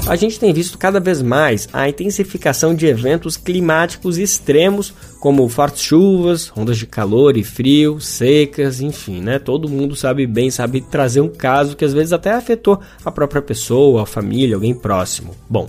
[0.07, 5.83] A gente tem visto cada vez mais a intensificação de eventos climáticos extremos, como fortes
[5.83, 9.39] chuvas, ondas de calor e frio, secas, enfim, né?
[9.39, 13.41] Todo mundo sabe bem, sabe trazer um caso que às vezes até afetou a própria
[13.41, 15.35] pessoa, a família, alguém próximo.
[15.49, 15.67] Bom,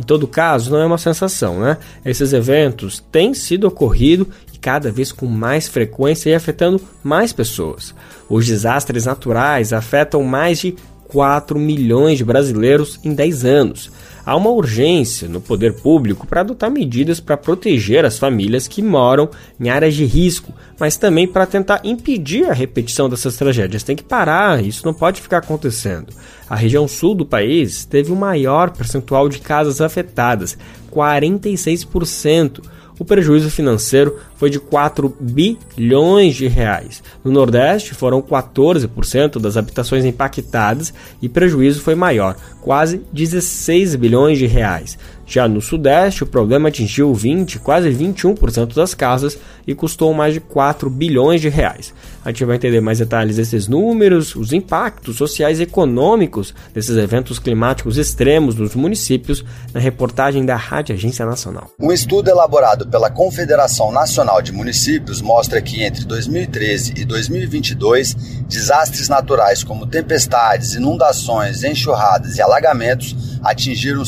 [0.00, 1.78] em todo caso, não é uma sensação, né?
[2.04, 7.94] Esses eventos têm sido ocorrido e cada vez com mais frequência e afetando mais pessoas.
[8.28, 10.74] Os desastres naturais afetam mais de
[11.08, 13.90] 4 milhões de brasileiros em 10 anos.
[14.24, 19.30] Há uma urgência no poder público para adotar medidas para proteger as famílias que moram
[19.60, 23.84] em áreas de risco, mas também para tentar impedir a repetição dessas tragédias.
[23.84, 26.12] Tem que parar, isso não pode ficar acontecendo.
[26.50, 30.58] A região sul do país teve o maior percentual de casas afetadas,
[30.92, 32.62] 46%
[32.98, 37.02] o prejuízo financeiro foi de 4 bilhões de reais.
[37.24, 44.46] No Nordeste foram 14% das habitações impactadas e prejuízo foi maior, quase 16 bilhões de
[44.46, 44.98] reais.
[45.26, 50.40] Já no Sudeste, o problema atingiu 20, quase 21% das casas e custou mais de
[50.40, 51.92] 4 bilhões de reais.
[52.24, 57.40] A gente vai entender mais detalhes desses números, os impactos sociais e econômicos desses eventos
[57.40, 61.70] climáticos extremos nos municípios na reportagem da Rádio Agência Nacional.
[61.80, 68.14] Um estudo elaborado pela Confederação Nacional de Municípios mostra que entre 2013 e 2022,
[68.48, 74.04] desastres naturais como tempestades, inundações, enxurradas e alagamentos atingiram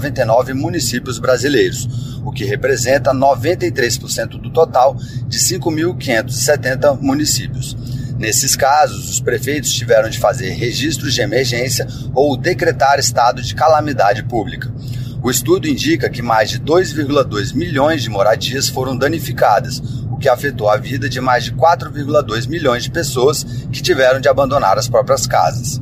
[0.00, 1.88] 5.199 municípios brasileiros,
[2.24, 7.76] o que representa 93% do total de 5.570 municípios.
[8.18, 14.22] Nesses casos, os prefeitos tiveram de fazer registros de emergência ou decretar estado de calamidade
[14.22, 14.72] pública.
[15.22, 19.80] O estudo indica que mais de 2,2 milhões de moradias foram danificadas,
[20.10, 24.28] o que afetou a vida de mais de 4,2 milhões de pessoas que tiveram de
[24.28, 25.80] abandonar as próprias casas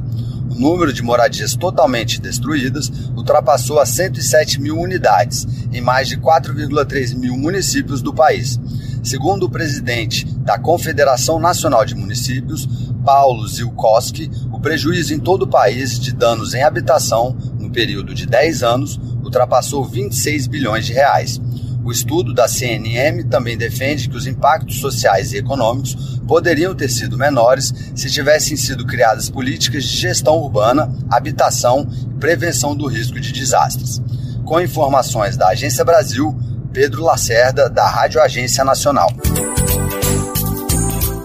[0.55, 7.37] número de moradias totalmente destruídas ultrapassou a 107 mil unidades em mais de 4,3 mil
[7.37, 8.59] municípios do país.
[9.03, 12.69] Segundo o presidente da Confederação Nacional de Municípios,
[13.05, 18.27] Paulo Zilkowski, o prejuízo em todo o país de danos em habitação no período de
[18.27, 21.41] 10 anos ultrapassou 26 bilhões de reais.
[21.83, 27.19] O estudo da CNM também defende que os impactos sociais e econômicos poderiam ter sido
[27.19, 33.33] menores se tivessem sido criadas políticas de gestão urbana, habitação e prevenção do risco de
[33.33, 34.01] desastres.
[34.45, 36.33] Com informações da Agência Brasil,
[36.73, 39.09] Pedro Lacerda, da Rádio Agência Nacional.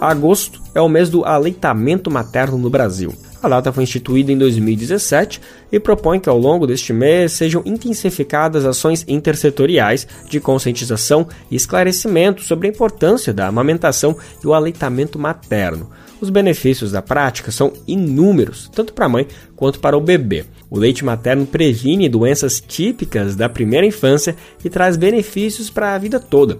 [0.01, 3.13] Agosto é o mês do aleitamento materno no Brasil.
[3.45, 5.39] A data foi instituída em 2017
[5.71, 12.41] e propõe que ao longo deste mês sejam intensificadas ações intersetoriais de conscientização e esclarecimento
[12.41, 15.91] sobre a importância da amamentação e o aleitamento materno.
[16.19, 20.43] Os benefícios da prática são inúmeros, tanto para a mãe quanto para o bebê.
[20.67, 26.19] O leite materno previne doenças típicas da primeira infância e traz benefícios para a vida
[26.19, 26.57] toda.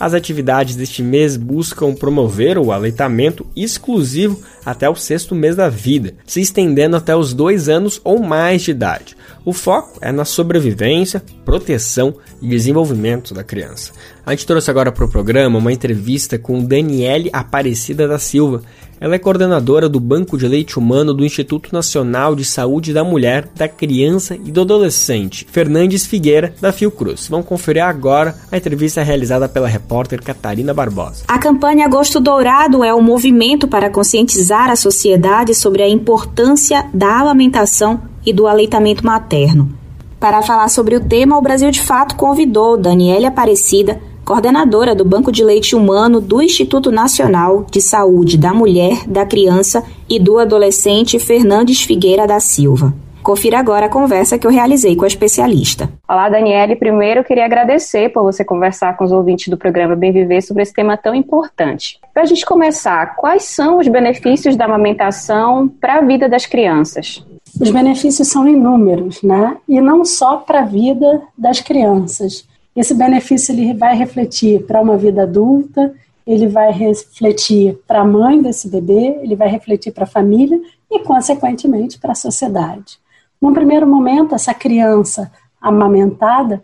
[0.00, 6.14] As atividades deste mês buscam promover o aleitamento exclusivo até o sexto mês da vida,
[6.24, 9.16] se estendendo até os dois anos ou mais de idade.
[9.44, 13.92] O foco é na sobrevivência, proteção e desenvolvimento da criança.
[14.24, 18.62] A gente trouxe agora para o programa uma entrevista com Daniele Aparecida da Silva.
[19.00, 23.48] Ela é coordenadora do Banco de Leite Humano do Instituto Nacional de Saúde da Mulher,
[23.54, 27.28] da Criança e do Adolescente, Fernandes Figueira, da Fiocruz.
[27.28, 31.24] Vamos conferir agora a entrevista realizada pela repórter Catarina Barbosa.
[31.28, 37.20] A campanha Agosto Dourado é um movimento para conscientizar a sociedade sobre a importância da
[37.20, 39.72] amamentação e do aleitamento materno.
[40.18, 45.32] Para falar sobre o tema, o Brasil de Fato convidou Daniele Aparecida, coordenadora do Banco
[45.32, 51.18] de Leite Humano do Instituto Nacional de Saúde da Mulher, da Criança e do Adolescente
[51.18, 52.92] Fernandes Figueira da Silva.
[53.22, 55.88] Confira agora a conversa que eu realizei com a especialista.
[56.06, 56.76] Olá, Daniele.
[56.76, 60.62] Primeiro, eu queria agradecer por você conversar com os ouvintes do programa Bem Viver sobre
[60.62, 61.98] esse tema tão importante.
[62.12, 67.24] Para a gente começar, quais são os benefícios da amamentação para a vida das crianças?
[67.58, 69.56] Os benefícios são inúmeros, né?
[69.66, 72.46] E não só para a vida das crianças.
[72.78, 75.92] Esse benefício ele vai refletir para uma vida adulta,
[76.24, 81.00] ele vai refletir para a mãe desse bebê, ele vai refletir para a família e,
[81.00, 83.00] consequentemente, para a sociedade.
[83.42, 85.28] Num primeiro momento, essa criança
[85.60, 86.62] amamentada,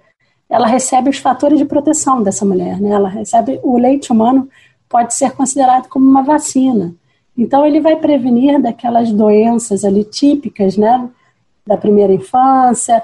[0.49, 2.91] ela recebe os fatores de proteção dessa mulher, né?
[2.91, 4.49] Ela recebe o leite humano
[4.89, 6.95] pode ser considerado como uma vacina.
[7.37, 11.11] Então ele vai prevenir daquelas doenças ali típicas, né,
[11.67, 13.03] da primeira infância,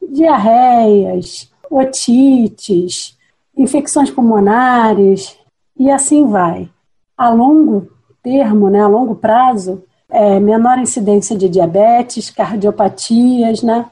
[0.00, 3.16] diarreias, otites,
[3.56, 5.36] infecções pulmonares
[5.78, 6.68] e assim vai.
[7.16, 7.88] A longo
[8.22, 13.86] termo, né, a longo prazo, é, menor incidência de diabetes, cardiopatias, né?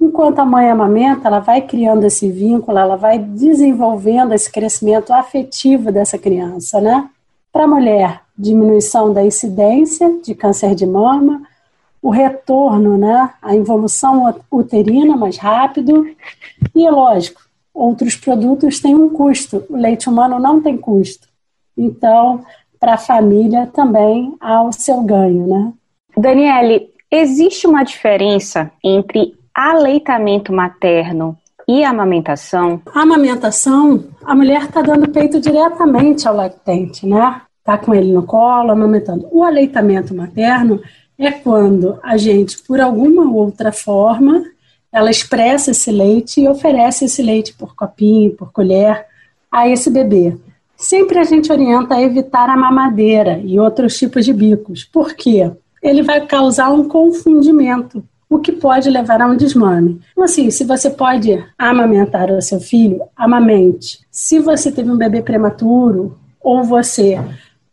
[0.00, 5.92] Enquanto a mãe amamenta, ela vai criando esse vínculo, ela vai desenvolvendo esse crescimento afetivo
[5.92, 7.08] dessa criança, né?
[7.52, 11.42] Para a mulher, diminuição da incidência de câncer de mama,
[12.02, 16.06] o retorno, né, a evolução uterina mais rápido
[16.74, 17.40] e, lógico,
[17.74, 19.64] outros produtos têm um custo.
[19.68, 21.28] O leite humano não tem custo.
[21.76, 22.44] Então,
[22.78, 25.72] para a família também há o seu ganho, né?
[26.16, 31.36] Daniele, existe uma diferença entre aleitamento materno
[31.68, 32.80] e amamentação?
[32.94, 37.42] A amamentação, a mulher está dando peito diretamente ao lactente, né?
[37.58, 39.28] Está com ele no colo, amamentando.
[39.32, 40.80] O aleitamento materno
[41.18, 44.44] é quando a gente, por alguma outra forma,
[44.92, 49.06] ela expressa esse leite e oferece esse leite por copinho, por colher
[49.50, 50.36] a esse bebê.
[50.76, 54.84] Sempre a gente orienta a evitar a mamadeira e outros tipos de bicos.
[54.84, 55.50] Por quê?
[55.82, 60.00] Ele vai causar um confundimento o que pode levar a um desmame.
[60.12, 64.00] Então, assim, se você pode amamentar o seu filho, amamente.
[64.10, 67.18] Se você teve um bebê prematuro ou você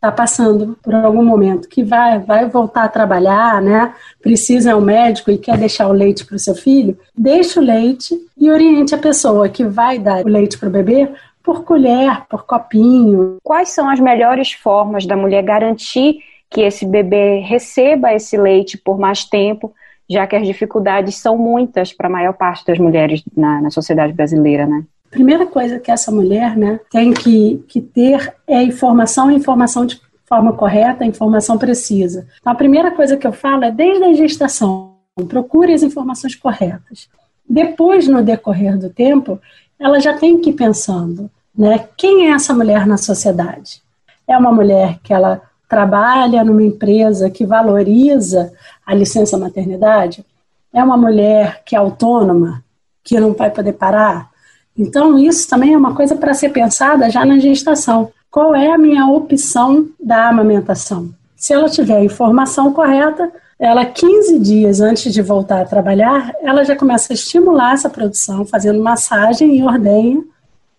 [0.04, 3.94] está passando por algum momento que vai, vai voltar a trabalhar, né?
[4.22, 7.62] Precisa ir ao médico e quer deixar o leite para o seu filho, deixe o
[7.62, 11.08] leite e oriente a pessoa que vai dar o leite para o bebê
[11.42, 13.36] por colher, por copinho.
[13.42, 16.18] Quais são as melhores formas da mulher garantir
[16.50, 19.72] que esse bebê receba esse leite por mais tempo
[20.08, 24.12] já que as dificuldades são muitas para a maior parte das mulheres na, na sociedade
[24.12, 24.84] brasileira, né?
[25.14, 30.52] Primeira coisa que essa mulher né, tem que, que ter é informação informação de forma
[30.52, 32.26] correta, informação precisa.
[32.40, 34.94] Então, a primeira coisa que eu falo é desde a gestação,
[35.28, 37.08] procure as informações corretas.
[37.48, 39.38] Depois, no decorrer do tempo,
[39.78, 43.80] ela já tem que ir pensando, né, quem é essa mulher na sociedade?
[44.26, 48.52] É uma mulher que ela trabalha numa empresa que valoriza
[48.84, 50.24] a licença maternidade,
[50.72, 52.64] é uma mulher que é autônoma,
[53.04, 54.33] que não vai poder parar.
[54.76, 58.10] Então, isso também é uma coisa para ser pensada já na gestação.
[58.30, 61.10] Qual é a minha opção da amamentação?
[61.36, 66.64] Se ela tiver a informação correta, ela 15 dias antes de voltar a trabalhar, ela
[66.64, 70.22] já começa a estimular essa produção, fazendo massagem e ordenha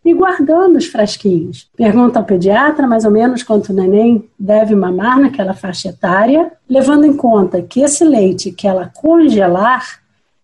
[0.04, 1.68] e guardando os frasquinhos.
[1.76, 7.06] Pergunta ao pediatra mais ou menos quanto o neném deve mamar naquela faixa etária, levando
[7.06, 10.00] em conta que esse leite que ela congelar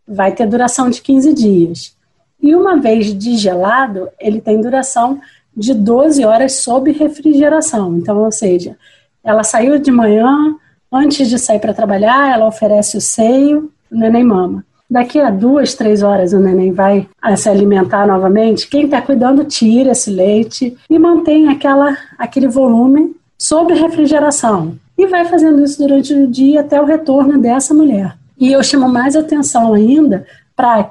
[0.07, 1.95] vai ter duração de 15 dias.
[2.41, 5.19] E uma vez digelado, ele tem duração
[5.55, 7.97] de 12 horas sob refrigeração.
[7.97, 8.75] Então, ou seja,
[9.23, 10.55] ela saiu de manhã,
[10.91, 14.65] antes de sair para trabalhar, ela oferece o seio, o neném mama.
[14.89, 18.67] Daqui a duas, três horas o neném vai se alimentar novamente.
[18.67, 24.75] Quem está cuidando tira esse leite e mantém aquela, aquele volume sob refrigeração.
[24.97, 28.17] E vai fazendo isso durante o dia até o retorno dessa mulher.
[28.37, 30.25] E eu chamo mais atenção ainda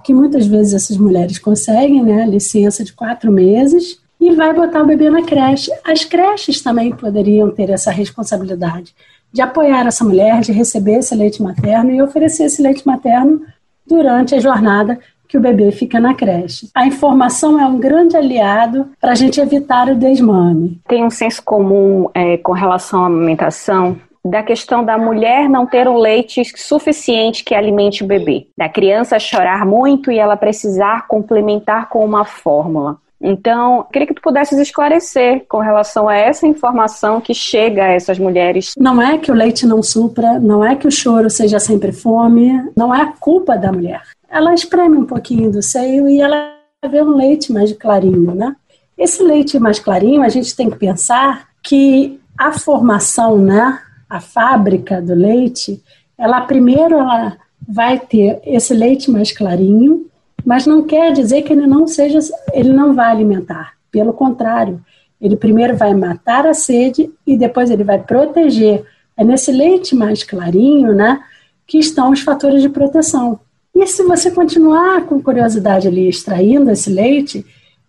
[0.02, 4.86] que muitas vezes essas mulheres conseguem né, licença de quatro meses e vai botar o
[4.86, 5.70] bebê na creche.
[5.84, 8.94] As creches também poderiam ter essa responsabilidade
[9.32, 13.42] de apoiar essa mulher, de receber esse leite materno e oferecer esse leite materno
[13.86, 14.98] durante a jornada
[15.28, 16.68] que o bebê fica na creche.
[16.74, 20.80] A informação é um grande aliado para a gente evitar o desmame.
[20.88, 25.88] Tem um senso comum é, com relação à amamentação da questão da mulher não ter
[25.88, 31.88] um leite suficiente que alimente o bebê, da criança chorar muito e ela precisar complementar
[31.88, 32.98] com uma fórmula.
[33.22, 38.18] Então, queria que tu pudesses esclarecer com relação a essa informação que chega a essas
[38.18, 38.72] mulheres.
[38.78, 42.50] Não é que o leite não supra, não é que o choro seja sempre fome,
[42.74, 44.02] não é a culpa da mulher.
[44.30, 46.54] Ela espreme um pouquinho do seio e ela
[46.88, 48.56] vê um leite mais clarinho, né?
[48.96, 53.78] Esse leite mais clarinho, a gente tem que pensar que a formação, né,
[54.10, 55.80] a fábrica do leite,
[56.18, 57.36] ela primeiro ela
[57.66, 60.06] vai ter esse leite mais clarinho,
[60.44, 62.18] mas não quer dizer que ele não seja,
[62.52, 63.74] ele não vai alimentar.
[63.90, 64.80] Pelo contrário,
[65.20, 68.84] ele primeiro vai matar a sede e depois ele vai proteger.
[69.16, 71.22] É nesse leite mais clarinho, né,
[71.66, 73.38] que estão os fatores de proteção.
[73.74, 77.46] E se você continuar com curiosidade ali extraindo esse leite,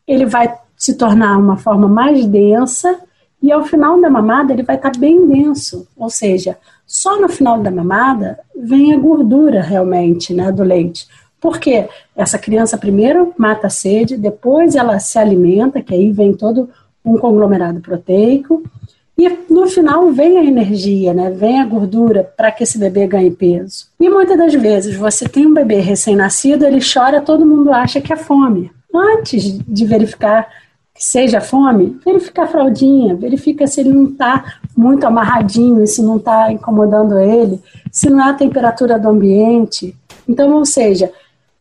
[0.08, 3.00] ele vai se tornar uma forma mais densa
[3.42, 7.60] e ao final da mamada ele vai estar bem denso, ou seja, só no final
[7.60, 11.08] da mamada vem a gordura realmente, né, do leite.
[11.40, 16.70] Porque essa criança primeiro mata a sede, depois ela se alimenta, que aí vem todo
[17.04, 18.62] um conglomerado proteico,
[19.18, 21.30] e no final vem a energia, né?
[21.30, 23.88] vem a gordura para que esse bebê ganhe peso.
[24.00, 28.12] E muitas das vezes você tem um bebê recém-nascido, ele chora, todo mundo acha que
[28.12, 28.72] é fome.
[28.94, 30.48] Antes de verificar
[31.02, 36.52] seja fome, verifica a fraldinha, verifica se ele não está muito amarradinho, se não está
[36.52, 37.60] incomodando ele,
[37.92, 39.96] se não é a temperatura do ambiente.
[40.30, 41.12] Então, ou seja,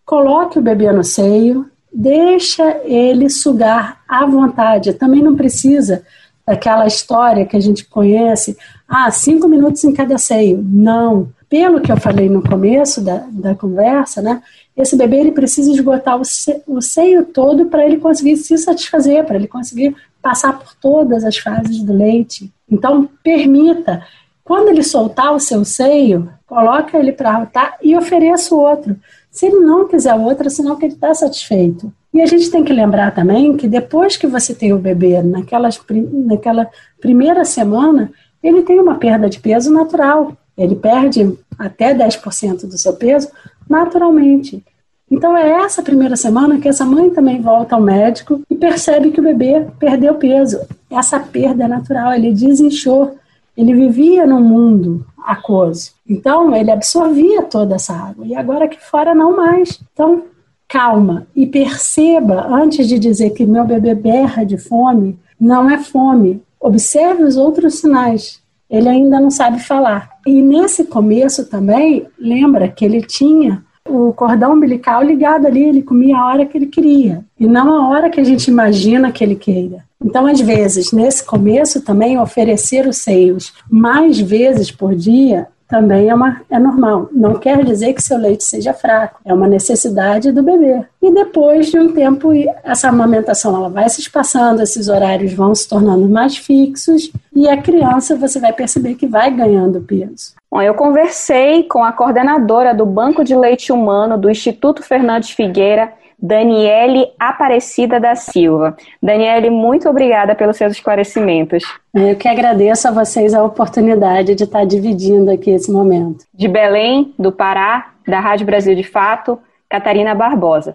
[0.05, 4.93] coloque o bebê no seio, deixa ele sugar à vontade.
[4.93, 6.03] Também não precisa
[6.47, 10.62] daquela história que a gente conhece, ah, cinco minutos em cada seio.
[10.62, 11.30] Não.
[11.49, 14.43] Pelo que eu falei no começo da, da conversa, né,
[14.81, 19.24] esse bebê ele precisa esgotar o, se, o seio todo para ele conseguir se satisfazer,
[19.24, 22.53] para ele conseguir passar por todas as fases do leite.
[22.70, 24.05] Então, permita.
[24.45, 28.97] Quando ele soltar o seu seio, coloca ele para rotar e ofereça o outro.
[29.31, 31.93] Se ele não quiser o outro, é sinal que ele está satisfeito.
[32.12, 35.81] E a gente tem que lembrar também que depois que você tem o bebê, naquelas,
[36.12, 36.68] naquela
[37.01, 38.12] primeira semana,
[38.43, 40.37] ele tem uma perda de peso natural.
[40.59, 43.28] Ele perde até 10% do seu peso
[43.68, 44.64] naturalmente.
[45.11, 49.21] Então é essa primeira semana que essa mãe também volta ao médico e percebe que
[49.21, 50.61] o bebê perdeu peso.
[50.89, 53.17] Essa perda é natural, ele desinchou.
[53.57, 55.91] Ele vivia num mundo aquoso.
[56.09, 59.81] Então ele absorvia toda essa água e agora aqui fora não mais.
[59.93, 60.23] Então
[60.69, 66.41] calma e perceba antes de dizer que meu bebê berra de fome, não é fome.
[66.61, 68.41] Observe os outros sinais.
[68.71, 70.09] Ele ainda não sabe falar.
[70.25, 76.16] E nesse começo também, lembra que ele tinha o cordão umbilical ligado ali, ele comia
[76.16, 79.34] a hora que ele queria, e não a hora que a gente imagina que ele
[79.34, 79.84] queira.
[80.03, 86.14] Então, às vezes, nesse começo também, oferecer os seios mais vezes por dia também é,
[86.14, 87.09] uma, é normal.
[87.12, 90.85] Não quer dizer que seu leite seja fraco, é uma necessidade do bebê.
[91.01, 92.33] E depois de um tempo,
[92.64, 97.57] essa amamentação ela vai se espaçando, esses horários vão se tornando mais fixos e a
[97.57, 100.35] criança você vai perceber que vai ganhando peso.
[100.51, 105.93] Bom, eu conversei com a coordenadora do Banco de Leite Humano do Instituto Fernandes Figueira,
[106.23, 108.77] Daniele Aparecida da Silva.
[109.03, 111.64] Daniele, muito obrigada pelos seus esclarecimentos.
[111.95, 116.25] Eu que agradeço a vocês a oportunidade de estar dividindo aqui esse momento.
[116.35, 120.75] De Belém, do Pará, da Rádio Brasil de Fato, Catarina Barbosa.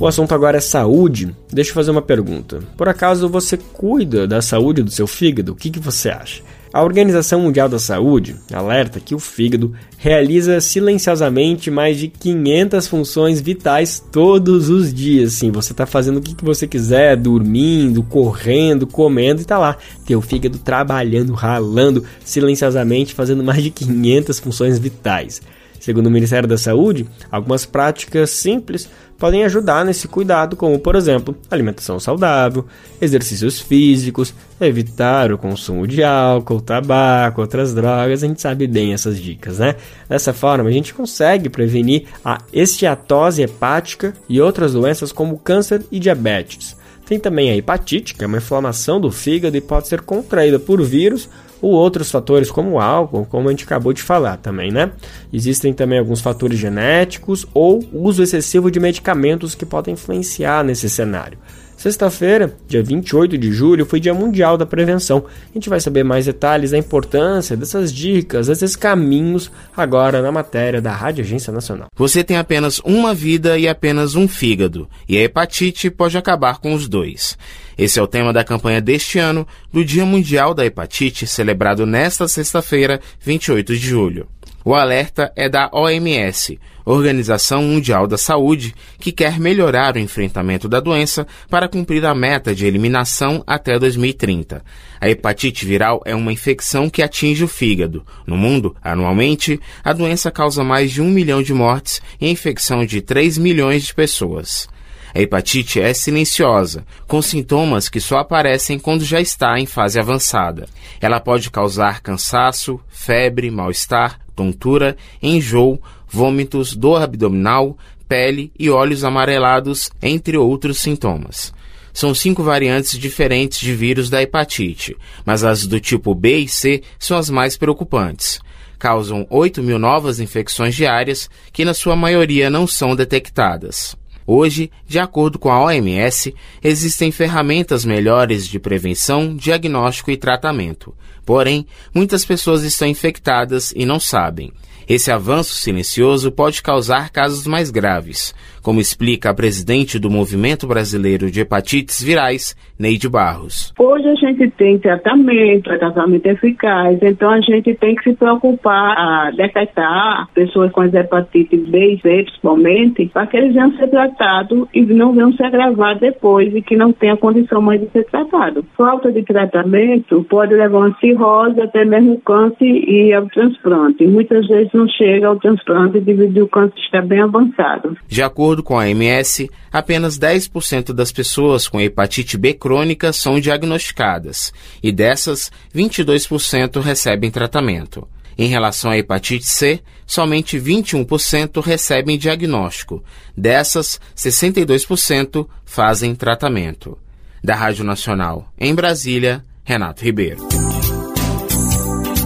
[0.00, 1.34] O assunto agora é saúde.
[1.52, 2.60] Deixa eu fazer uma pergunta.
[2.74, 5.52] Por acaso você cuida da saúde do seu fígado?
[5.52, 6.42] O que, que você acha?
[6.72, 13.40] A Organização Mundial da Saúde alerta que o fígado realiza silenciosamente mais de 500 funções
[13.40, 15.32] vitais todos os dias.
[15.32, 19.76] Sim, você está fazendo o que você quiser, dormindo, correndo, comendo e está lá.
[20.06, 25.42] Teu fígado trabalhando, ralando silenciosamente, fazendo mais de 500 funções vitais.
[25.80, 31.34] Segundo o Ministério da Saúde, algumas práticas simples podem ajudar nesse cuidado, como por exemplo,
[31.50, 32.66] alimentação saudável,
[33.00, 39.18] exercícios físicos, evitar o consumo de álcool, tabaco, outras drogas, a gente sabe bem essas
[39.18, 39.74] dicas, né?
[40.06, 45.98] Dessa forma, a gente consegue prevenir a esteatose hepática e outras doenças como câncer e
[45.98, 46.76] diabetes.
[47.06, 50.80] Tem também a hepatite, que é uma inflamação do fígado e pode ser contraída por
[50.82, 51.28] vírus
[51.60, 54.92] ou outros fatores como o álcool, como a gente acabou de falar também, né?
[55.32, 61.38] Existem também alguns fatores genéticos ou uso excessivo de medicamentos que podem influenciar nesse cenário.
[61.80, 65.24] Sexta-feira, dia 28 de julho, foi Dia Mundial da Prevenção.
[65.50, 70.82] A gente vai saber mais detalhes da importância dessas dicas, desses caminhos, agora na matéria
[70.82, 71.88] da Rádio Agência Nacional.
[71.96, 76.74] Você tem apenas uma vida e apenas um fígado, e a hepatite pode acabar com
[76.74, 77.38] os dois.
[77.78, 82.28] Esse é o tema da campanha deste ano do Dia Mundial da Hepatite, celebrado nesta
[82.28, 84.28] sexta-feira, 28 de julho.
[84.62, 90.80] O alerta é da OMS, Organização Mundial da Saúde, que quer melhorar o enfrentamento da
[90.80, 94.62] doença para cumprir a meta de eliminação até 2030.
[95.00, 98.04] A hepatite viral é uma infecção que atinge o fígado.
[98.26, 102.84] No mundo, anualmente, a doença causa mais de um milhão de mortes e a infecção
[102.84, 104.68] de 3 milhões de pessoas.
[105.14, 110.68] A hepatite é silenciosa, com sintomas que só aparecem quando já está em fase avançada.
[111.00, 115.78] Ela pode causar cansaço, febre, mal-estar, tontura, enjoo,
[116.08, 117.76] vômitos, dor abdominal,
[118.08, 121.52] pele e olhos amarelados, entre outros sintomas.
[121.92, 126.82] São cinco variantes diferentes de vírus da hepatite, mas as do tipo B e C
[126.98, 128.40] são as mais preocupantes.
[128.78, 133.94] causam 8 mil novas infecções diárias que, na sua maioria, não são detectadas.
[134.32, 140.94] Hoje, de acordo com a OMS, existem ferramentas melhores de prevenção, diagnóstico e tratamento.
[141.26, 144.52] Porém, muitas pessoas estão infectadas e não sabem.
[144.88, 151.30] Esse avanço silencioso pode causar casos mais graves, como explica a presidente do Movimento Brasileiro
[151.30, 153.72] de Hepatites Virais, Neide Barros.
[153.78, 158.96] Hoje a gente tem tratamento, é tratamento eficaz, então a gente tem que se preocupar
[158.96, 163.88] a detectar pessoas com as hepatites B e C, principalmente, para que eles venham ser
[163.88, 168.04] tratados e não venham se agravar depois e que não tenha condição mais de ser
[168.04, 168.64] tratado.
[168.76, 174.06] Falta de tratamento pode levar a cirrose, até mesmo câncer e ao transplante.
[174.06, 177.96] Muitas vezes não chega ao transplante devido ao câncer estar bem avançado.
[178.06, 184.52] De acordo com a OMS, apenas 10% das pessoas com hepatite B crônica são diagnosticadas
[184.82, 188.06] e dessas, 22% recebem tratamento.
[188.36, 193.04] Em relação à hepatite C, somente 21% recebem diagnóstico.
[193.36, 196.96] Dessas, 62% fazem tratamento.
[197.42, 200.79] Da Rádio Nacional, em Brasília, Renato Ribeiro.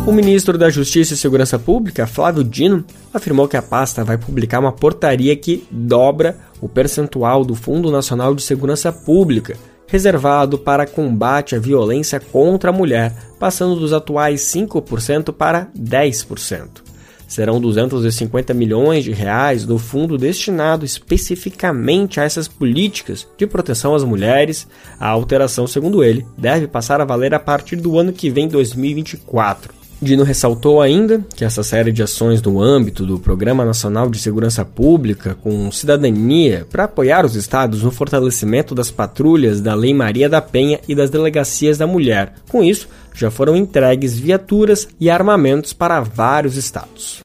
[0.07, 4.61] O ministro da Justiça e Segurança Pública, Flávio Dino, afirmou que a pasta vai publicar
[4.61, 11.57] uma portaria que dobra o percentual do Fundo Nacional de Segurança Pública, reservado para combate
[11.57, 16.83] à violência contra a mulher, passando dos atuais 5% para 10%.
[17.27, 24.05] Serão 250 milhões de reais do fundo destinado especificamente a essas políticas de proteção às
[24.05, 24.69] mulheres.
[25.01, 29.84] A alteração, segundo ele, deve passar a valer a partir do ano que vem, 2024.
[30.01, 34.65] Dino ressaltou ainda que essa série de ações no âmbito do Programa Nacional de Segurança
[34.65, 40.43] Pública com cidadania para apoiar os estados no fortalecimento das patrulhas da Lei Maria da
[40.43, 42.35] Penha e das delegacias da mulher.
[42.51, 47.23] Com isso, já foram entregues viaturas e armamentos para vários estados.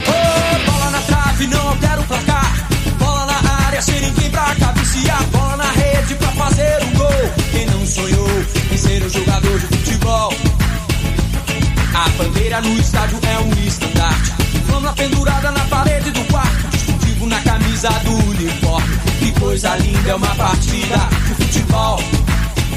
[12.00, 14.32] A bandeira no estádio é um estandarte.
[14.66, 16.70] Flama pendurada na parede do quarto.
[16.70, 18.98] Distintivo na camisa do uniforme.
[19.20, 20.96] Que coisa linda é uma partida
[21.28, 22.00] de futebol.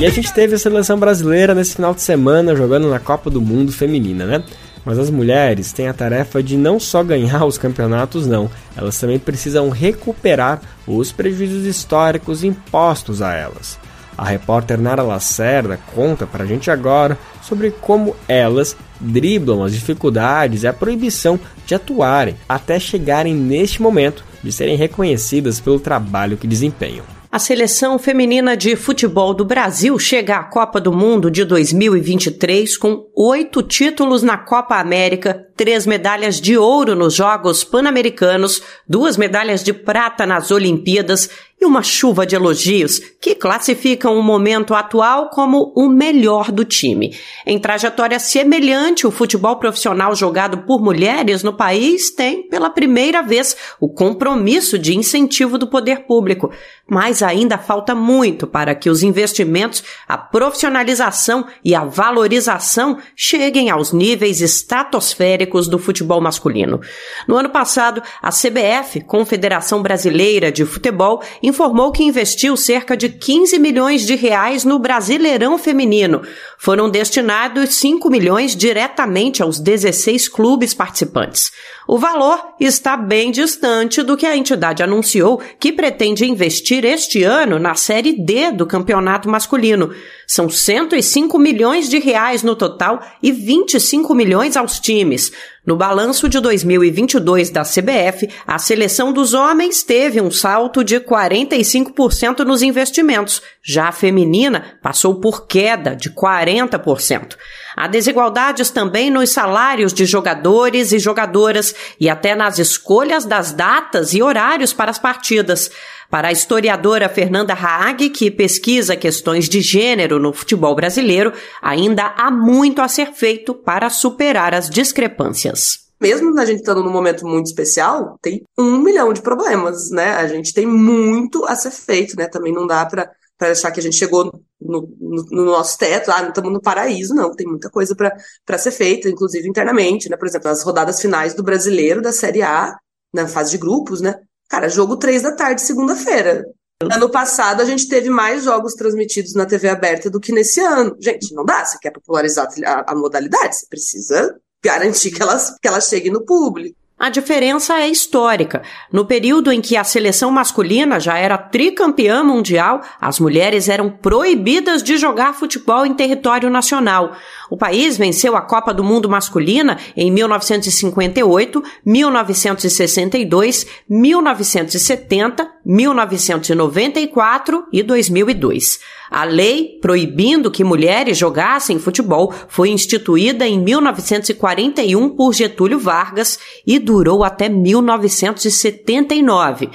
[0.01, 3.41] E a gente teve a seleção brasileira nesse final de semana jogando na Copa do
[3.41, 4.43] Mundo Feminina, né?
[4.85, 8.51] Mas as mulheres têm a tarefa de não só ganhar os campeonatos, não.
[8.77, 13.79] Elas também precisam recuperar os prejuízos históricos impostos a elas.
[14.19, 20.67] A repórter Nara Lacerda conta pra gente agora sobre como elas driblam as dificuldades e
[20.67, 27.05] a proibição de atuarem até chegarem neste momento de serem reconhecidas pelo trabalho que desempenham.
[27.33, 33.07] A seleção feminina de futebol do Brasil chega à Copa do Mundo de 2023 com
[33.17, 39.73] oito títulos na Copa América, três medalhas de ouro nos Jogos Pan-Americanos, duas medalhas de
[39.73, 41.31] prata nas Olimpíadas
[41.63, 47.17] e uma chuva de elogios que classificam o momento atual como o melhor do time.
[47.47, 53.57] Em trajetória semelhante, o futebol profissional jogado por mulheres no país tem, pela primeira vez,
[53.79, 56.51] o compromisso de incentivo do poder público.
[56.91, 63.93] Mas ainda falta muito para que os investimentos, a profissionalização e a valorização cheguem aos
[63.93, 66.81] níveis estratosféricos do futebol masculino.
[67.29, 71.23] No ano passado, a CBF, Confederação Brasileira de Futebol,
[71.53, 76.23] informou que investiu cerca de 15 milhões de reais no Brasileirão Feminino.
[76.59, 81.53] Foram destinados 5 milhões diretamente aos 16 clubes participantes.
[81.87, 87.59] O valor está bem distante do que a entidade anunciou que pretende investir este ano
[87.59, 89.91] na Série D do campeonato masculino.
[90.35, 95.31] São 105 milhões de reais no total e 25 milhões aos times.
[95.67, 102.47] No balanço de 2022 da CBF, a seleção dos homens teve um salto de 45%
[102.47, 103.43] nos investimentos.
[103.63, 107.37] Já a feminina passou por queda de 40%.
[107.83, 114.15] Há desigualdades também nos salários de jogadores e jogadoras e até nas escolhas das datas
[114.15, 115.69] e horários para as partidas.
[116.09, 122.31] Para a historiadora Fernanda Haag, que pesquisa questões de gênero no futebol brasileiro, ainda há
[122.31, 127.47] muito a ser feito para superar as discrepâncias mesmo a gente estando num momento muito
[127.47, 130.15] especial, tem um milhão de problemas, né?
[130.17, 132.27] A gente tem muito a ser feito, né?
[132.27, 133.09] Também não dá para
[133.51, 137.15] achar que a gente chegou no, no, no nosso teto, ah, não estamos no paraíso,
[137.15, 137.35] não.
[137.35, 140.17] Tem muita coisa para ser feita, inclusive internamente, né?
[140.17, 142.77] Por exemplo, as rodadas finais do brasileiro da Série A,
[143.13, 144.15] na fase de grupos, né?
[144.49, 146.45] Cara, jogo três da tarde, segunda-feira.
[146.91, 150.97] Ano passado a gente teve mais jogos transmitidos na TV aberta do que nesse ano.
[151.01, 151.65] Gente, não dá.
[151.65, 156.25] Você quer popularizar a, a modalidade, você precisa garantir que ela, que ela chegue no
[156.25, 156.77] público.
[157.03, 158.63] A diferença é histórica.
[158.93, 164.85] No período em que a seleção masculina já era tricampeã mundial, as mulheres eram proibidas
[164.85, 167.17] de jogar futebol em território nacional.
[167.51, 178.81] O país venceu a Copa do Mundo masculina em 1958, 1962, 1970, 1994 e 2002.
[179.11, 186.79] A lei proibindo que mulheres jogassem futebol foi instituída em 1941 por Getúlio Vargas e
[186.79, 189.71] durou até 1979.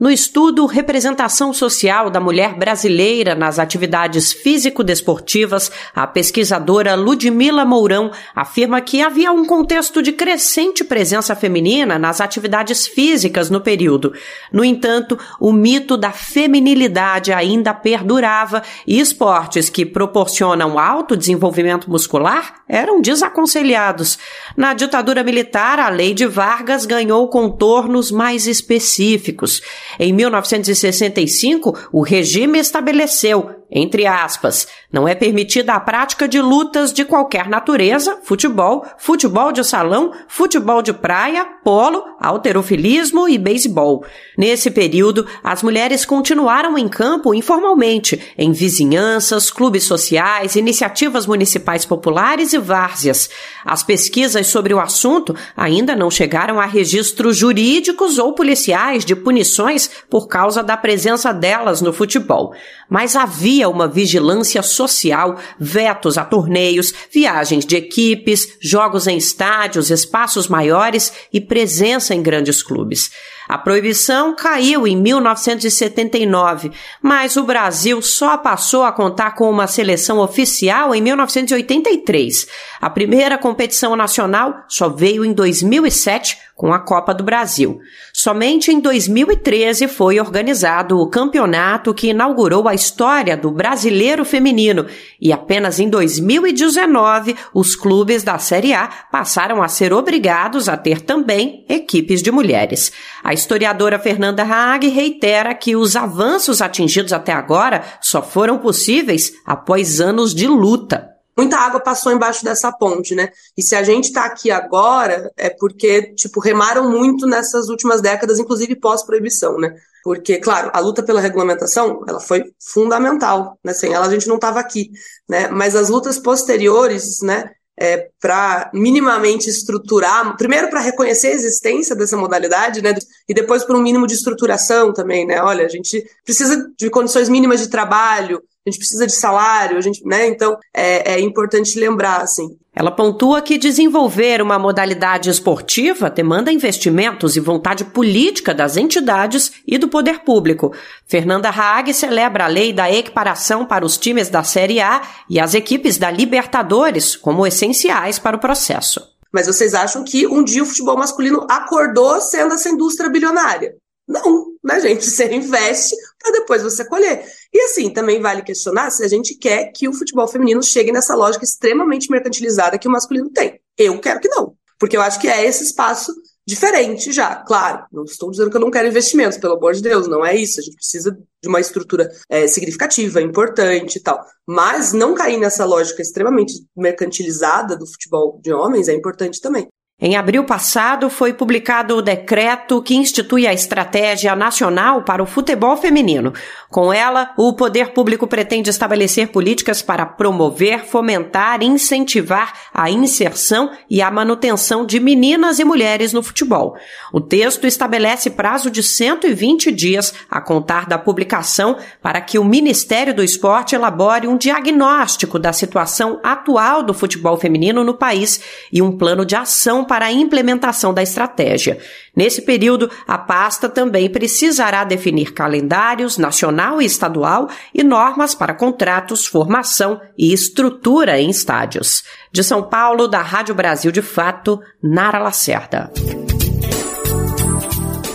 [0.00, 8.80] No estudo Representação Social da Mulher Brasileira nas Atividades Físico-Desportivas, a pesquisadora Ludmila Mourão afirma
[8.80, 14.12] que havia um contexto de crescente presença feminina nas atividades físicas no período.
[14.52, 22.57] No entanto, o mito da feminilidade ainda perdurava e esportes que proporcionam alto desenvolvimento muscular
[22.68, 24.18] eram desaconselhados.
[24.56, 29.62] Na ditadura militar, a lei de Vargas ganhou contornos mais específicos.
[29.98, 37.04] Em 1965, o regime estabeleceu entre aspas, não é permitida a prática de lutas de
[37.04, 44.04] qualquer natureza, futebol, futebol de salão, futebol de praia, polo, alterofilismo e beisebol.
[44.38, 52.54] Nesse período, as mulheres continuaram em campo informalmente, em vizinhanças, clubes sociais, iniciativas municipais populares
[52.54, 53.28] e várzeas.
[53.66, 59.90] As pesquisas sobre o assunto ainda não chegaram a registros jurídicos ou policiais de punições
[60.08, 62.54] por causa da presença delas no futebol.
[62.88, 69.90] Mas havia havia uma vigilância social, vetos a torneios, viagens de equipes, jogos em estádios,
[69.90, 73.10] espaços maiores e presença em grandes clubes.
[73.48, 76.70] A proibição caiu em 1979,
[77.00, 82.46] mas o Brasil só passou a contar com uma seleção oficial em 1983.
[82.78, 87.80] A primeira competição nacional só veio em 2007 com a Copa do Brasil.
[88.12, 94.84] Somente em 2013 foi organizado o campeonato que inaugurou a história do brasileiro feminino
[95.20, 101.00] e apenas em 2019 os clubes da Série A passaram a ser obrigados a ter
[101.00, 102.90] também equipes de mulheres.
[103.22, 110.00] A historiadora Fernanda Haag reitera que os avanços atingidos até agora só foram possíveis após
[110.00, 113.28] anos de luta muita água passou embaixo dessa ponte, né?
[113.56, 118.40] E se a gente está aqui agora, é porque, tipo, remaram muito nessas últimas décadas,
[118.40, 119.72] inclusive pós-proibição, né?
[120.02, 123.72] Porque, claro, a luta pela regulamentação, ela foi fundamental, né?
[123.72, 124.90] Sem ela a gente não estava aqui,
[125.28, 125.46] né?
[125.46, 127.50] Mas as lutas posteriores, né?
[127.80, 132.92] É, para minimamente estruturar, primeiro para reconhecer a existência dessa modalidade, né,
[133.28, 137.28] e depois por um mínimo de estruturação também, né, olha, a gente precisa de condições
[137.28, 140.26] mínimas de trabalho, a gente precisa de salário, a gente, né?
[140.26, 142.56] Então é, é importante lembrar, assim.
[142.78, 149.76] Ela pontua que desenvolver uma modalidade esportiva demanda investimentos e vontade política das entidades e
[149.76, 150.72] do poder público.
[151.04, 155.54] Fernanda Haag celebra a lei da equiparação para os times da Série A e as
[155.54, 159.00] equipes da Libertadores como essenciais para o processo.
[159.32, 163.74] Mas vocês acham que um dia o futebol masculino acordou sendo essa indústria bilionária?
[164.06, 165.04] Não, né, gente?
[165.04, 167.24] Você investe para depois você colher.
[167.52, 171.14] E assim, também vale questionar se a gente quer que o futebol feminino chegue nessa
[171.14, 173.60] lógica extremamente mercantilizada que o masculino tem.
[173.76, 174.54] Eu quero que não.
[174.78, 176.12] Porque eu acho que é esse espaço
[176.46, 177.36] diferente já.
[177.36, 180.34] Claro, não estou dizendo que eu não quero investimentos, pelo amor de Deus, não é
[180.34, 180.60] isso.
[180.60, 181.10] A gente precisa
[181.42, 184.24] de uma estrutura é, significativa, importante e tal.
[184.46, 189.68] Mas não cair nessa lógica extremamente mercantilizada do futebol de homens é importante também.
[190.00, 195.76] Em abril passado, foi publicado o decreto que institui a Estratégia Nacional para o Futebol
[195.76, 196.32] Feminino.
[196.70, 203.72] Com ela, o poder público pretende estabelecer políticas para promover, fomentar e incentivar a inserção
[203.90, 206.76] e a manutenção de meninas e mulheres no futebol.
[207.12, 213.12] O texto estabelece prazo de 120 dias a contar da publicação para que o Ministério
[213.12, 218.40] do Esporte elabore um diagnóstico da situação atual do futebol feminino no país
[218.72, 221.78] e um plano de ação para a implementação da estratégia.
[222.14, 229.26] Nesse período, a pasta também precisará definir calendários nacional e estadual e normas para contratos,
[229.26, 232.04] formação e estrutura em estádios.
[232.30, 235.90] De São Paulo, da Rádio Brasil de Fato, Nara Lacerda.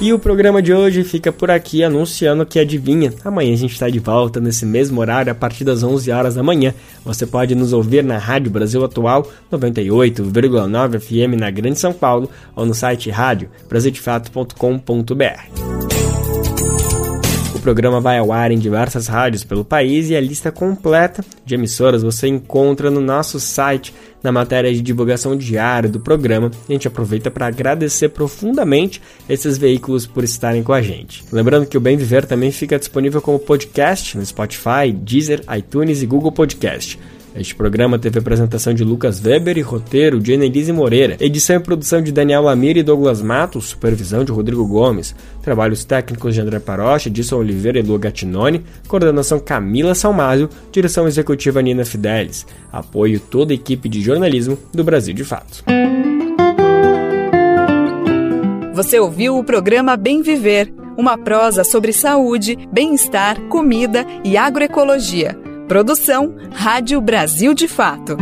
[0.03, 3.89] E o programa de hoje fica por aqui anunciando que adivinha, amanhã a gente está
[3.89, 6.73] de volta nesse mesmo horário a partir das 11 horas da manhã.
[7.05, 12.65] Você pode nos ouvir na Rádio Brasil Atual 98,9 FM na Grande São Paulo ou
[12.65, 15.92] no site rádio brasildefato.com.br
[17.63, 22.03] programa vai ao ar em diversas rádios pelo país e a lista completa de emissoras
[22.03, 26.51] você encontra no nosso site na matéria de divulgação diária do programa.
[26.67, 31.23] A gente aproveita para agradecer profundamente esses veículos por estarem com a gente.
[31.31, 36.05] Lembrando que o Bem Viver também fica disponível como podcast no Spotify, Deezer, iTunes e
[36.05, 36.99] Google Podcast.
[37.35, 41.99] Este programa teve apresentação de Lucas Weber e roteiro de Annelise Moreira, edição e produção
[41.99, 47.09] de Daniel Lamir e Douglas Matos, supervisão de Rodrigo Gomes, trabalhos técnicos de André Parocha,
[47.09, 53.55] Edson Oliveira e Lu Gattinoni, coordenação Camila Salmásio, direção executiva Nina Fidelis, apoio toda a
[53.55, 55.63] equipe de jornalismo do Brasil de Fato.
[58.75, 65.35] Você ouviu o programa Bem Viver, uma prosa sobre saúde, bem-estar, comida e agroecologia
[65.73, 68.15] Produção Rádio Brasil de Fato.